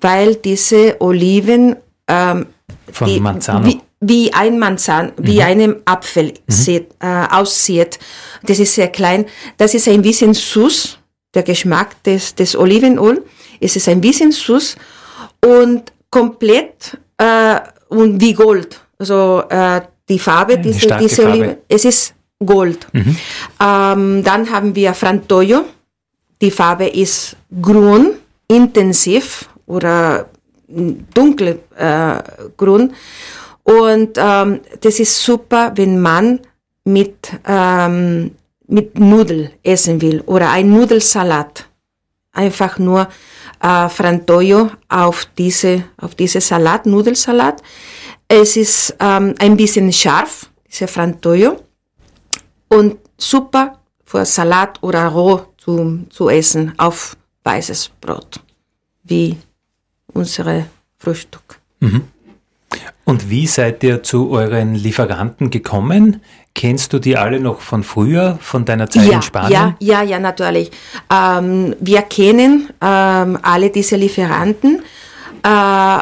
weil 0.00 0.36
diese 0.36 1.00
Oliven 1.00 1.76
ähm, 2.08 2.46
von 2.92 3.08
die, 3.08 3.20
Manzano. 3.20 3.66
Wie, 3.66 3.80
wie 4.00 4.32
ein 4.32 4.58
Manzan, 4.58 5.12
wie 5.18 5.36
mhm. 5.36 5.40
einem 5.42 5.76
Apfel 5.84 6.34
mhm. 6.46 6.86
äh, 7.00 7.26
aussieht. 7.30 7.98
Das 8.42 8.58
ist 8.58 8.74
sehr 8.74 8.88
klein. 8.88 9.26
Das 9.58 9.74
ist 9.74 9.88
ein 9.88 10.02
bisschen 10.02 10.34
süß, 10.34 10.98
der 11.34 11.42
Geschmack 11.42 12.02
des, 12.04 12.34
des 12.34 12.56
Olivenöl. 12.56 13.24
Es 13.60 13.76
ist 13.76 13.88
ein 13.88 14.00
bisschen 14.00 14.32
süß 14.32 14.76
und 15.44 15.92
komplett 16.10 16.98
äh, 17.18 17.60
und 17.88 18.20
wie 18.20 18.34
Gold. 18.34 18.80
Also 18.98 19.44
äh, 19.48 19.80
die 20.08 20.18
Farbe, 20.18 20.58
diese, 20.58 20.96
diese 20.98 21.22
Farbe. 21.22 21.38
Oliven, 21.38 21.56
es 21.68 21.84
ist 21.84 22.14
Gold. 22.44 22.86
Mhm. 22.92 23.16
Ähm, 23.60 24.24
dann 24.24 24.50
haben 24.50 24.74
wir 24.74 24.94
Frantoio. 24.94 25.64
Die 26.40 26.50
Farbe 26.50 26.86
ist 26.86 27.36
grün, 27.60 28.14
intensiv 28.48 29.48
oder 29.66 30.26
dunkel 30.68 31.60
äh, 31.76 32.22
grün. 32.56 32.92
Und 33.62 34.16
ähm, 34.16 34.60
das 34.80 35.00
ist 35.00 35.22
super, 35.22 35.72
wenn 35.76 36.00
man 36.00 36.40
mit, 36.84 37.30
ähm, 37.46 38.32
mit 38.66 38.98
Nudel 38.98 39.50
essen 39.62 40.00
will 40.00 40.22
oder 40.26 40.50
ein 40.50 40.70
Nudelsalat. 40.70 41.66
Einfach 42.32 42.78
nur 42.78 43.08
äh, 43.60 43.88
Frantoio 43.88 44.70
auf 44.88 45.26
diese, 45.36 45.84
auf 45.98 46.14
diese 46.14 46.40
Salat, 46.40 46.86
Nudelsalat. 46.86 47.62
Es 48.28 48.56
ist 48.56 48.96
ähm, 49.00 49.34
ein 49.38 49.56
bisschen 49.56 49.92
scharf, 49.92 50.50
diese 50.68 50.86
Frantoio. 50.86 51.56
Und 52.68 52.98
super 53.16 53.80
für 54.04 54.24
Salat 54.24 54.82
oder 54.82 55.06
roh 55.08 55.42
zu, 55.56 56.06
zu 56.10 56.28
essen 56.28 56.72
auf 56.78 57.16
weißes 57.44 57.90
Brot, 58.00 58.40
wie 59.02 59.36
unsere 60.12 60.66
Frühstück. 60.98 61.60
Mhm. 61.80 62.02
Und 63.04 63.28
wie 63.28 63.46
seid 63.46 63.82
ihr 63.82 64.02
zu 64.02 64.30
euren 64.30 64.74
Lieferanten 64.74 65.50
gekommen? 65.50 66.22
Kennst 66.54 66.92
du 66.92 66.98
die 66.98 67.16
alle 67.16 67.40
noch 67.40 67.60
von 67.60 67.82
früher, 67.82 68.38
von 68.40 68.64
deiner 68.64 68.90
Zeit 68.90 69.06
ja, 69.06 69.14
in 69.14 69.22
Spanien? 69.22 69.52
Ja, 69.52 69.74
ja, 69.78 70.02
ja, 70.02 70.18
natürlich. 70.18 70.70
Ähm, 71.12 71.76
wir 71.80 72.02
kennen 72.02 72.70
ähm, 72.80 73.38
alle 73.42 73.70
diese 73.70 73.96
Lieferanten 73.96 74.82
äh, 75.42 75.98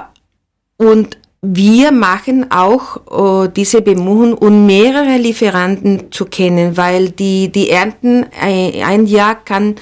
und 0.78 1.18
wir 1.40 1.92
machen 1.92 2.51
auch 2.51 3.44
äh, 3.44 3.49
diese 3.55 3.82
Bemühungen, 3.82 4.34
um 4.34 4.66
mehrere 4.66 5.18
Lieferanten 5.18 6.11
zu 6.11 6.24
kennen, 6.24 6.76
weil 6.76 7.11
die, 7.11 7.53
die 7.53 7.70
Ernten 7.70 8.26
ein, 8.40 8.72
ein 8.82 9.07
Jahr 9.07 9.36
kann 9.36 9.76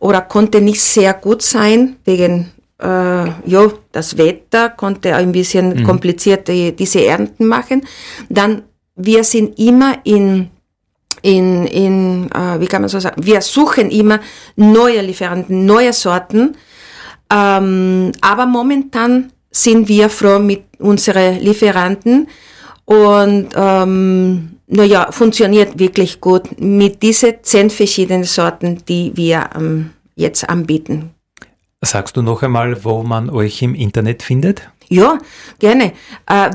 oder 0.00 0.22
konnte 0.22 0.60
nicht 0.60 0.80
sehr 0.80 1.14
gut 1.14 1.42
sein 1.42 1.96
wegen 2.04 2.52
äh, 2.82 2.86
ja, 2.86 3.72
das 3.92 4.18
Wetter 4.18 4.68
konnte 4.70 5.14
ein 5.14 5.32
bisschen 5.32 5.80
mhm. 5.80 5.84
kompliziert 5.84 6.48
diese 6.48 7.04
Ernten 7.04 7.46
machen. 7.46 7.86
Dann, 8.28 8.62
wir 8.96 9.24
sind 9.24 9.58
immer 9.58 9.98
in 10.04 10.50
in, 11.22 11.66
in 11.66 12.30
äh, 12.32 12.60
wie 12.60 12.66
kann 12.66 12.82
man 12.82 12.88
so 12.88 13.00
sagen, 13.00 13.24
wir 13.24 13.40
suchen 13.40 13.90
immer 13.90 14.20
neue 14.54 15.00
Lieferanten, 15.00 15.64
neue 15.64 15.92
Sorten, 15.92 16.56
ähm, 17.32 18.12
aber 18.20 18.46
momentan 18.46 19.32
sind 19.50 19.88
wir 19.88 20.10
froh 20.10 20.38
mit 20.38 20.64
unseren 20.78 21.40
Lieferanten 21.40 22.28
und 22.84 23.48
ähm, 23.56 24.56
naja, 24.68 25.10
funktioniert 25.10 25.78
wirklich 25.78 26.20
gut 26.20 26.60
mit 26.60 27.02
diesen 27.02 27.34
zehn 27.42 27.70
verschiedenen 27.70 28.24
Sorten, 28.24 28.82
die 28.88 29.12
wir 29.16 29.50
ähm, 29.56 29.90
jetzt 30.14 30.48
anbieten. 30.48 31.10
Sagst 31.82 32.16
du 32.16 32.22
noch 32.22 32.42
einmal, 32.42 32.84
wo 32.84 33.02
man 33.02 33.30
euch 33.30 33.62
im 33.62 33.74
Internet 33.74 34.22
findet? 34.22 34.68
Ja, 34.88 35.18
gerne. 35.58 35.92
Äh, 36.26 36.50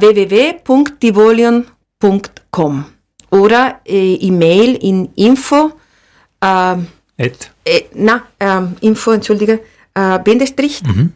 www.divolion.com 2.02 2.86
oder 3.30 3.80
äh, 3.86 4.16
E-Mail 4.16 4.76
in 4.76 5.10
info 5.16 5.72
äh, 6.42 6.76
äh, 7.18 7.84
na, 7.94 8.24
ähm, 8.40 8.76
info, 8.82 9.12
entschuldige, 9.12 9.62
äh, 9.94 10.20
Bindestrich, 10.20 10.82
mhm. 10.84 11.14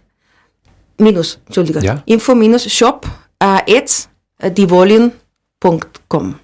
minus, 1.00 1.40
entschuldige, 1.46 1.80
ja. 1.80 2.04
info 2.06 2.36
minus 2.36 2.72
shop 2.72 3.08
äh, 3.40 3.46
at 3.46 4.10
äh, 4.38 4.52
divolion.com. 4.52 6.36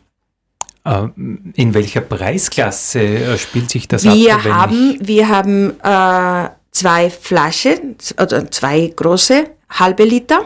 Äh, 0.83 1.07
in 1.53 1.73
welcher 1.73 2.01
Preisklasse 2.01 3.01
äh, 3.01 3.37
spielt 3.37 3.69
sich 3.69 3.87
das 3.87 4.03
wir 4.03 4.35
ab? 4.35 4.43
Haben, 4.45 4.97
wir 4.99 5.29
haben 5.29 5.79
äh, 5.83 6.49
zwei 6.71 7.09
Flaschen, 7.11 7.97
also 8.15 8.41
zwei 8.47 8.91
große 8.95 9.45
halbe 9.69 10.03
Liter 10.03 10.45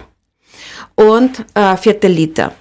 und 0.95 1.45
äh, 1.53 1.77
Viertel 1.77 2.11
Liter. 2.11 2.53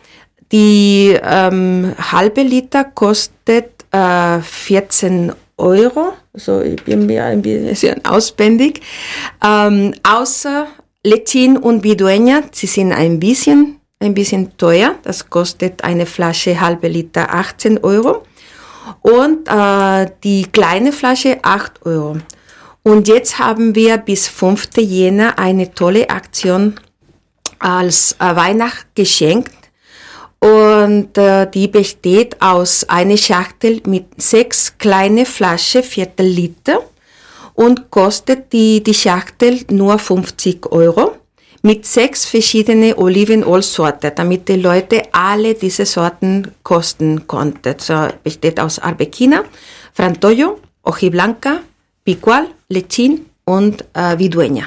Die 0.55 1.19
ähm, 1.21 1.97
halbe 1.99 2.43
Liter 2.43 2.85
kostet 2.85 3.85
äh, 3.91 4.39
14 4.39 5.33
Euro. 5.59 6.13
Also 6.33 6.61
ich 6.61 6.81
bin 6.85 7.07
mir 7.07 7.25
ein 7.25 7.43
bisschen 7.43 8.05
auswendig. 8.05 8.81
Ähm, 9.45 9.95
außer 10.05 10.69
Lechin 11.03 11.57
und 11.57 11.85
Bidueña, 11.85 12.45
sie 12.53 12.69
sind 12.69 12.93
ein 12.93 13.19
bisschen 13.19 13.81
ein 13.99 14.15
bisschen 14.15 14.57
teuer. 14.57 14.95
Das 15.03 15.29
kostet 15.29 15.83
eine 15.83 16.07
Flasche 16.07 16.61
halbe 16.61 16.87
Liter 16.87 17.35
18 17.35 17.79
Euro. 17.83 18.23
Und 19.03 19.49
äh, 19.49 20.09
die 20.23 20.45
kleine 20.53 20.93
Flasche 20.93 21.39
8 21.43 21.85
Euro. 21.85 22.19
Und 22.85 23.09
jetzt 23.09 23.41
haben 23.41 23.75
wir 23.75 23.99
bis 23.99 24.29
5. 24.29 24.69
Jänner 24.77 25.37
eine 25.37 25.75
tolle 25.75 26.11
Aktion 26.11 26.75
als 27.59 28.13
äh, 28.21 28.37
Weihnachtsgeschenk. 28.37 29.51
Und 30.45 31.17
äh, 31.17 31.47
die 31.51 31.69
besteht 31.69 32.43
aus 32.43 32.85
einer 32.87 33.17
Schachtel 33.17 33.81
mit 33.87 34.21
sechs 34.21 34.77
kleine 34.77 35.25
Flasche, 35.25 35.83
Viertel 35.83 36.27
Liter. 36.27 36.81
Und 37.55 37.91
kostet 37.91 38.53
die, 38.53 38.83
die 38.83 38.93
Schachtel 38.93 39.61
nur 39.71 39.99
50 39.99 40.71
Euro 40.71 41.13
mit 41.63 41.87
sechs 41.87 42.27
verschiedene 42.27 42.99
Olivenölsorten, 42.99 44.13
damit 44.15 44.47
die 44.51 44.57
Leute 44.57 45.05
alle 45.13 45.55
diese 45.55 45.87
Sorten 45.87 46.53
kosten 46.63 47.27
konnten. 47.27 47.77
So 47.79 48.09
besteht 48.23 48.61
aus 48.61 48.79
Arbequina, 48.79 49.45
Frantoio, 49.95 50.61
Ojiblanca, 50.83 51.61
Picual, 52.05 52.49
Lechin 52.69 53.25
und 53.47 53.83
äh, 53.95 54.19
Vidueña. 54.19 54.65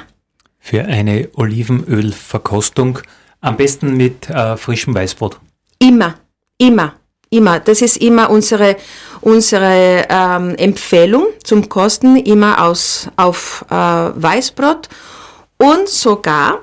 Für 0.58 0.84
eine 0.86 1.28
Olivenölverkostung 1.34 2.98
am 3.40 3.56
besten 3.56 3.96
mit 3.96 4.28
äh, 4.28 4.56
frischem 4.56 4.92
Weißbrot. 4.92 5.38
Immer, 5.78 6.14
immer, 6.58 6.94
immer. 7.30 7.60
Das 7.60 7.82
ist 7.82 7.98
immer 7.98 8.30
unsere, 8.30 8.76
unsere 9.20 10.06
ähm, 10.08 10.54
Empfehlung 10.56 11.26
zum 11.44 11.68
Kosten, 11.68 12.16
immer 12.16 12.64
aus, 12.64 13.08
auf 13.16 13.64
äh, 13.70 13.74
Weißbrot 13.74 14.88
und 15.58 15.88
sogar 15.88 16.60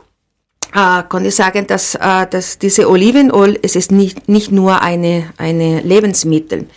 äh, 0.74 1.04
kann 1.08 1.26
ich 1.26 1.36
sagen, 1.36 1.68
dass, 1.68 1.96
äh, 1.96 2.28
dass 2.30 2.60
diese 2.60 2.90
Olivenöl, 2.90 3.58
es 3.62 3.76
ist 3.76 3.92
nicht, 3.92 4.28
nicht 4.28 4.52
nur 4.52 4.82
eine, 4.82 5.32
eine 5.38 5.82
Lebensmittel, 5.82 6.68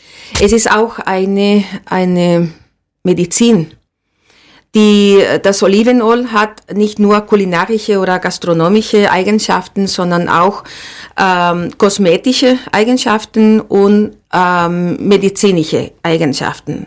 es 0.41 0.53
ist 0.53 0.71
auch 0.71 0.99
eine, 1.01 1.65
eine 1.87 2.51
Medizin. 3.03 3.73
Die, 4.75 5.25
das 5.43 5.63
Olivenöl 5.63 6.31
hat 6.31 6.75
nicht 6.75 6.99
nur 6.99 7.23
kulinarische 7.23 7.99
oder 7.99 8.19
gastronomische 8.19 9.11
Eigenschaften, 9.11 9.87
sondern 9.87 10.29
auch 10.29 10.63
ähm, 11.19 11.71
kosmetische 11.79 12.59
Eigenschaften 12.71 13.61
und 13.61 14.17
ähm, 14.33 14.97
medizinische 15.09 15.93
Eigenschaften. 16.03 16.87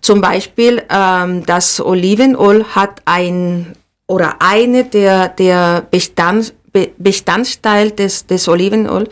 Zum 0.00 0.20
Beispiel 0.20 0.82
ähm, 0.90 1.46
das 1.46 1.80
Olivenöl 1.80 2.64
hat 2.74 3.00
ein 3.04 3.74
oder 4.06 4.36
eine 4.40 4.84
der, 4.84 5.28
der 5.28 5.86
Bestand, 5.90 6.52
Be 6.72 6.90
Bestandteil 6.98 7.92
des, 7.92 8.26
des 8.26 8.48
Olivenöl 8.48 9.08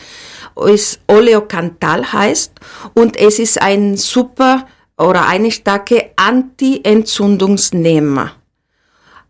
ist 0.67 1.01
Oleocantal 1.07 2.13
heißt 2.13 2.53
und 2.95 3.17
es 3.17 3.39
ist 3.39 3.63
ein 3.63 3.97
super 3.97 4.67
oder 4.99 5.27
eine 5.27 5.51
starke 5.51 6.11
Anti-Entzündungsnehmer. 6.17 8.33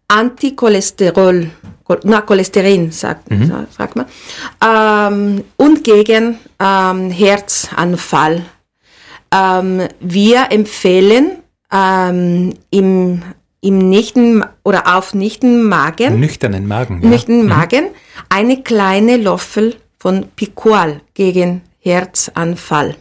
Anticholesterol, 0.08 1.50
na, 2.04 2.20
Cholesterin, 2.20 2.92
sagt, 2.92 3.30
mhm. 3.30 3.66
sagt 3.70 3.96
man, 3.96 4.04
ähm, 4.62 5.42
und 5.56 5.82
gegen 5.84 6.38
ähm, 6.58 7.10
Herzanfall. 7.10 8.44
Ähm, 9.34 9.88
wir 10.00 10.48
empfehlen 10.50 11.38
ähm, 11.72 12.52
im 12.70 13.22
im 13.62 13.78
nichten 13.78 14.44
oder 14.64 14.96
auf 14.96 15.14
nichten 15.14 15.68
Magen, 15.68 16.20
nüchternen 16.20 16.66
Magen, 16.66 17.00
ja. 17.02 17.08
nüchternen 17.08 17.44
mhm. 17.44 17.48
Magen, 17.48 17.84
eine 18.28 18.62
kleine 18.62 19.16
Löffel 19.16 19.76
von 19.98 20.26
Picual 20.34 21.00
gegen 21.14 21.62
Herzanfall. 21.78 22.96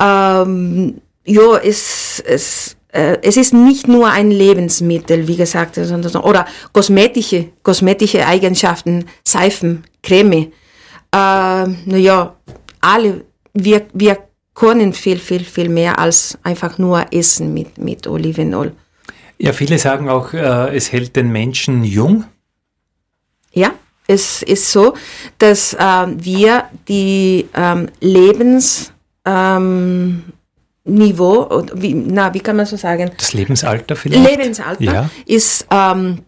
Ähm, 0.00 1.00
ja, 1.24 1.56
es, 1.58 2.22
es, 2.26 2.76
äh, 2.88 3.18
es 3.22 3.36
ist 3.36 3.54
nicht 3.54 3.88
nur 3.88 4.08
ein 4.08 4.30
Lebensmittel, 4.30 5.28
wie 5.28 5.36
gesagt, 5.36 5.76
sondern, 5.76 6.16
oder 6.22 6.46
kosmetische, 6.72 7.50
kosmetische 7.62 8.26
Eigenschaften, 8.26 9.06
Seifen, 9.24 9.84
Creme. 10.02 10.52
Äh, 11.12 11.66
naja, 11.84 12.36
alle, 12.80 13.24
wir, 13.54 13.86
wir 13.92 14.18
können 14.54 14.92
viel, 14.92 15.18
viel, 15.18 15.44
viel 15.44 15.68
mehr 15.68 15.98
als 15.98 16.38
einfach 16.42 16.78
nur 16.78 17.06
essen 17.12 17.54
mit, 17.54 17.78
mit 17.78 18.06
Olivenöl. 18.06 18.72
Ja, 19.38 19.52
viele 19.52 19.78
sagen 19.78 20.08
auch, 20.08 20.32
äh, 20.34 20.76
es 20.76 20.92
hält 20.92 21.16
den 21.16 21.30
Menschen 21.32 21.84
jung. 21.84 22.24
Ja, 23.52 23.72
es 24.06 24.42
ist 24.42 24.70
so, 24.70 24.94
dass 25.38 25.74
äh, 25.74 25.78
wir 25.78 26.64
die 26.88 27.48
ähm, 27.54 27.88
Lebensniveau, 28.00 28.92
ähm, 29.26 30.24
wie, 30.84 31.94
na, 31.94 32.34
wie 32.34 32.40
kann 32.40 32.56
man 32.56 32.66
so 32.66 32.76
sagen? 32.76 33.10
Das 33.16 33.32
Lebensalter 33.32 33.94
vielleicht? 33.96 34.28
Lebensalter 34.28 34.82
ja. 34.82 35.10
ist 35.26 35.66
ähm, 35.70 36.18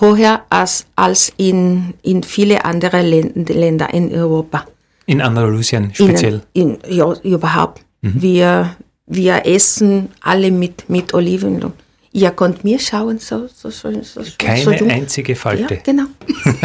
höher 0.00 0.42
als, 0.50 0.86
als 0.96 1.32
in, 1.36 1.94
in 2.02 2.22
viele 2.22 2.64
andere 2.64 3.02
Länder 3.02 3.92
in 3.92 4.12
Europa. 4.12 4.66
In 5.06 5.20
Andalusien 5.20 5.94
speziell? 5.94 6.42
In, 6.52 6.78
in, 6.80 6.94
ja, 6.96 7.12
überhaupt. 7.22 7.82
Mhm. 8.02 8.22
Wir, 8.22 8.76
wir 9.06 9.46
essen 9.46 10.08
alle 10.20 10.50
mit, 10.50 10.88
mit 10.90 11.14
Olivenöl. 11.14 11.72
Ihr 12.12 12.30
könnt 12.30 12.64
mir 12.64 12.78
schauen, 12.78 13.18
so, 13.18 13.46
so, 13.46 13.70
so, 13.70 13.90
so 14.02 14.22
Keine 14.38 14.78
so 14.78 14.84
einzige 14.86 15.36
Falte. 15.36 15.74
Ja, 15.74 15.80
genau. 15.84 16.04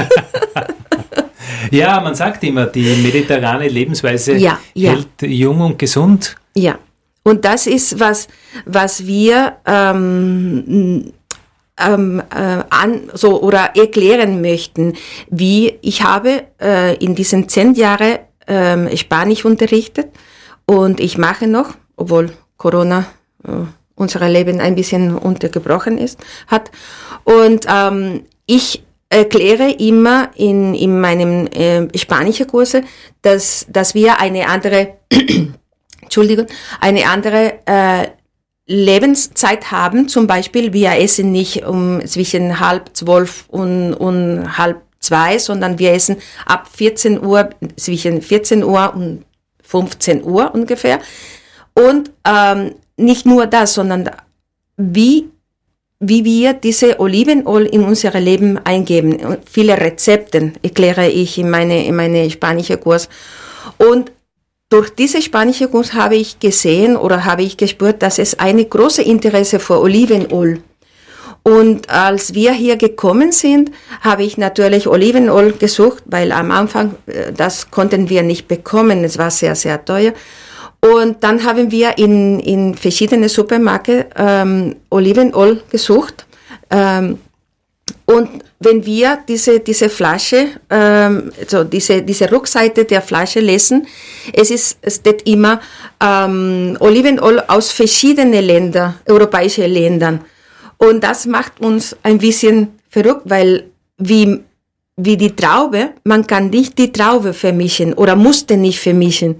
ja, 1.72 2.00
man 2.00 2.16
sagt 2.16 2.44
immer, 2.46 2.68
die 2.68 2.96
mediterrane 3.04 3.68
Lebensweise 3.68 4.38
ja, 4.38 4.60
ja. 4.74 4.92
hält 4.92 5.22
jung 5.24 5.60
und 5.60 5.78
gesund. 5.78 6.38
Ja, 6.56 6.80
und 7.24 7.46
das 7.46 7.68
ist 7.68 8.00
was, 8.00 8.28
was 8.66 9.06
wir 9.06 9.58
ähm, 9.66 11.14
ähm, 11.78 12.22
äh, 12.34 12.64
an, 12.70 13.12
so 13.14 13.42
oder 13.42 13.76
erklären 13.76 14.42
möchten, 14.42 14.94
wie 15.30 15.78
ich 15.82 16.04
habe 16.04 16.44
äh, 16.62 16.96
in 16.98 17.16
diesen 17.16 17.50
zehn 17.50 17.74
Jahren 17.74 18.20
äh, 18.48 18.98
Spanisch 18.98 19.46
unterrichtet 19.46 20.08
und 20.66 21.00
ich 21.00 21.18
mache 21.18 21.48
noch, 21.48 21.76
obwohl 21.96 22.32
Corona 22.58 23.06
äh, 23.44 23.52
unser 23.96 24.28
Leben 24.28 24.60
ein 24.60 24.76
bisschen 24.76 25.16
untergebrochen 25.16 25.98
ist, 25.98 26.20
hat. 26.48 26.72
Und 27.24 27.66
ähm, 27.70 28.24
ich 28.46 28.84
erkläre 29.10 29.72
immer 29.72 30.32
in, 30.36 30.74
in 30.74 31.00
meinem 31.00 31.48
äh, 31.48 31.88
spanischen 31.98 32.48
Kurse, 32.48 32.84
dass, 33.22 33.66
dass 33.70 33.94
wir 33.94 34.20
eine 34.20 34.48
andere, 34.48 34.96
Entschuldigung, 36.12 36.48
eine 36.82 37.06
andere 37.08 37.60
äh, 37.66 38.08
Lebenszeit 38.68 39.72
haben. 39.72 40.10
Zum 40.10 40.28
Beispiel, 40.28 40.74
wir 40.74 40.98
essen 40.98 41.32
nicht 41.32 41.66
um 41.66 42.06
zwischen 42.06 42.60
halb 42.60 42.90
zwölf 42.92 43.46
und, 43.48 43.94
und 43.94 44.58
halb 44.58 44.82
zwei, 45.00 45.40
sondern 45.40 45.80
wir 45.80 45.94
essen 45.94 46.18
ab 46.46 46.68
14 46.76 47.24
Uhr, 47.24 47.50
zwischen 47.78 48.22
14 48.22 48.62
Uhr 48.62 48.94
und 48.94 49.24
15 49.64 50.22
Uhr 50.26 50.54
ungefähr. 50.54 51.00
Und 51.74 52.12
ähm, 52.28 52.76
nicht 52.98 53.26
nur 53.26 53.48
das, 53.48 53.76
sondern 53.76 54.12
wie, 54.76 55.30
wie 56.02 56.26
wir 56.26 56.52
diese 56.52 57.00
Olivenöl 57.00 57.68
in 57.68 57.86
unser 57.86 58.20
Leben 58.20 58.60
eingeben. 58.66 59.38
Viele 59.50 59.80
Rezepte 59.80 60.52
erkläre 60.62 61.08
ich 61.08 61.38
in 61.38 61.50
meine, 61.50 61.86
in 61.86 61.96
meine 61.96 62.30
spanische 62.30 62.76
Kurs. 62.76 63.08
Und 63.78 64.12
durch 64.72 64.90
diese 64.90 65.22
spanische 65.22 65.68
Kurs 65.68 65.94
habe 65.94 66.16
ich 66.16 66.40
gesehen 66.40 66.98
oder 66.98 67.26
habe 67.26 67.44
ich 67.44 67.58
gespürt, 67.58 68.02
dass 68.02 68.18
es 68.18 68.40
eine 68.40 68.66
große 68.66 69.04
Interesse 69.04 69.60
für 69.60 69.80
Olivenöl 69.80 70.64
und 71.44 71.90
als 71.90 72.36
wir 72.36 72.54
hier 72.54 72.78
gekommen 72.78 73.32
sind, 73.32 73.72
habe 74.02 74.24
ich 74.24 74.38
natürlich 74.38 74.88
Olivenöl 74.88 75.54
gesucht, 75.54 76.04
weil 76.06 76.32
am 76.32 76.52
Anfang 76.52 76.96
äh, 77.08 77.32
das 77.34 77.72
konnten 77.72 78.10
wir 78.10 78.22
nicht 78.22 78.48
bekommen. 78.48 79.04
Es 79.04 79.18
war 79.18 79.32
sehr, 79.32 79.56
sehr 79.56 79.84
teuer. 79.84 80.14
Und 80.82 81.24
dann 81.24 81.44
haben 81.44 81.72
wir 81.72 81.98
in, 81.98 82.40
in 82.40 82.76
verschiedene 82.76 83.30
Supermärkte 83.30 84.08
ähm, 84.16 84.76
Olivenöl 84.90 85.64
gesucht. 85.70 86.26
Ähm, 86.70 87.20
und 88.12 88.44
wenn 88.60 88.86
wir 88.86 89.20
diese, 89.28 89.60
diese 89.60 89.90
Flasche, 89.90 90.48
ähm, 90.70 91.32
also 91.40 91.64
diese, 91.64 92.02
diese 92.02 92.32
Rückseite 92.32 92.86
der 92.86 93.02
Flasche 93.02 93.40
lesen, 93.40 93.88
es 94.34 94.52
ist, 94.52 94.78
es 94.82 94.96
steht 94.96 95.28
immer 95.28 95.62
ähm, 96.04 96.78
Olivenöl 96.80 97.42
aus 97.48 97.72
verschiedenen 97.72 98.44
Ländern, 98.44 98.96
europäischen 99.08 99.72
Ländern. 99.72 100.22
Und 100.78 101.04
das 101.04 101.26
macht 101.26 101.60
uns 101.62 101.96
ein 102.04 102.18
bisschen 102.18 102.80
verrückt, 102.90 103.24
weil 103.26 103.72
wie, 103.98 104.42
wie 104.98 105.18
die 105.18 105.36
Traube, 105.36 105.92
man 106.04 106.28
kann 106.28 106.50
nicht 106.50 106.78
die 106.78 106.92
Traube 106.92 107.34
vermischen 107.34 107.94
oder 107.94 108.16
musste 108.16 108.58
nicht 108.58 108.80
vermischen. 108.80 109.38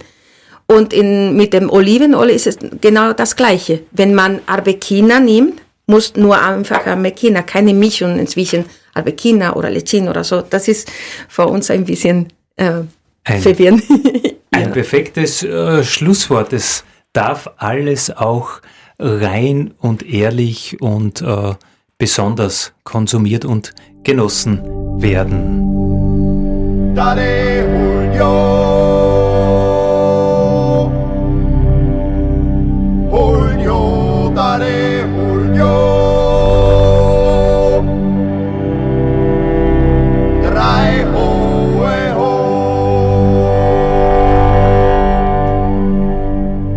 Und 0.66 0.92
in, 0.92 1.36
mit 1.36 1.52
dem 1.52 1.68
Olivenöl 1.68 2.30
ist 2.30 2.46
es 2.46 2.58
genau 2.80 3.12
das 3.12 3.36
Gleiche. 3.36 3.82
Wenn 3.90 4.14
man 4.14 4.40
Arbequina 4.46 5.20
nimmt, 5.20 5.61
muss 5.92 6.16
nur 6.16 6.40
einfach 6.40 6.86
Arbequina, 6.86 7.42
keine 7.42 7.74
Mischung 7.74 8.26
zwischen 8.26 8.64
Arbequina 8.94 9.54
oder 9.54 9.70
Lecin 9.70 10.08
oder 10.08 10.24
so. 10.24 10.40
Das 10.40 10.66
ist 10.66 10.90
für 11.28 11.46
uns 11.46 11.70
ein 11.70 11.84
bisschen 11.84 12.28
äh, 12.56 12.80
ein, 13.24 13.40
verwirrend. 13.40 13.84
ein 14.50 14.72
perfektes 14.72 15.42
äh, 15.42 15.84
Schlusswort. 15.84 16.52
Es 16.52 16.84
darf 17.12 17.50
alles 17.58 18.10
auch 18.10 18.62
rein 18.98 19.74
und 19.78 20.02
ehrlich 20.02 20.80
und 20.80 21.20
äh, 21.20 21.54
besonders 21.98 22.72
konsumiert 22.84 23.44
und 23.44 23.74
genossen 24.02 24.62
werden. 25.00 26.94
Dale, 26.94 28.16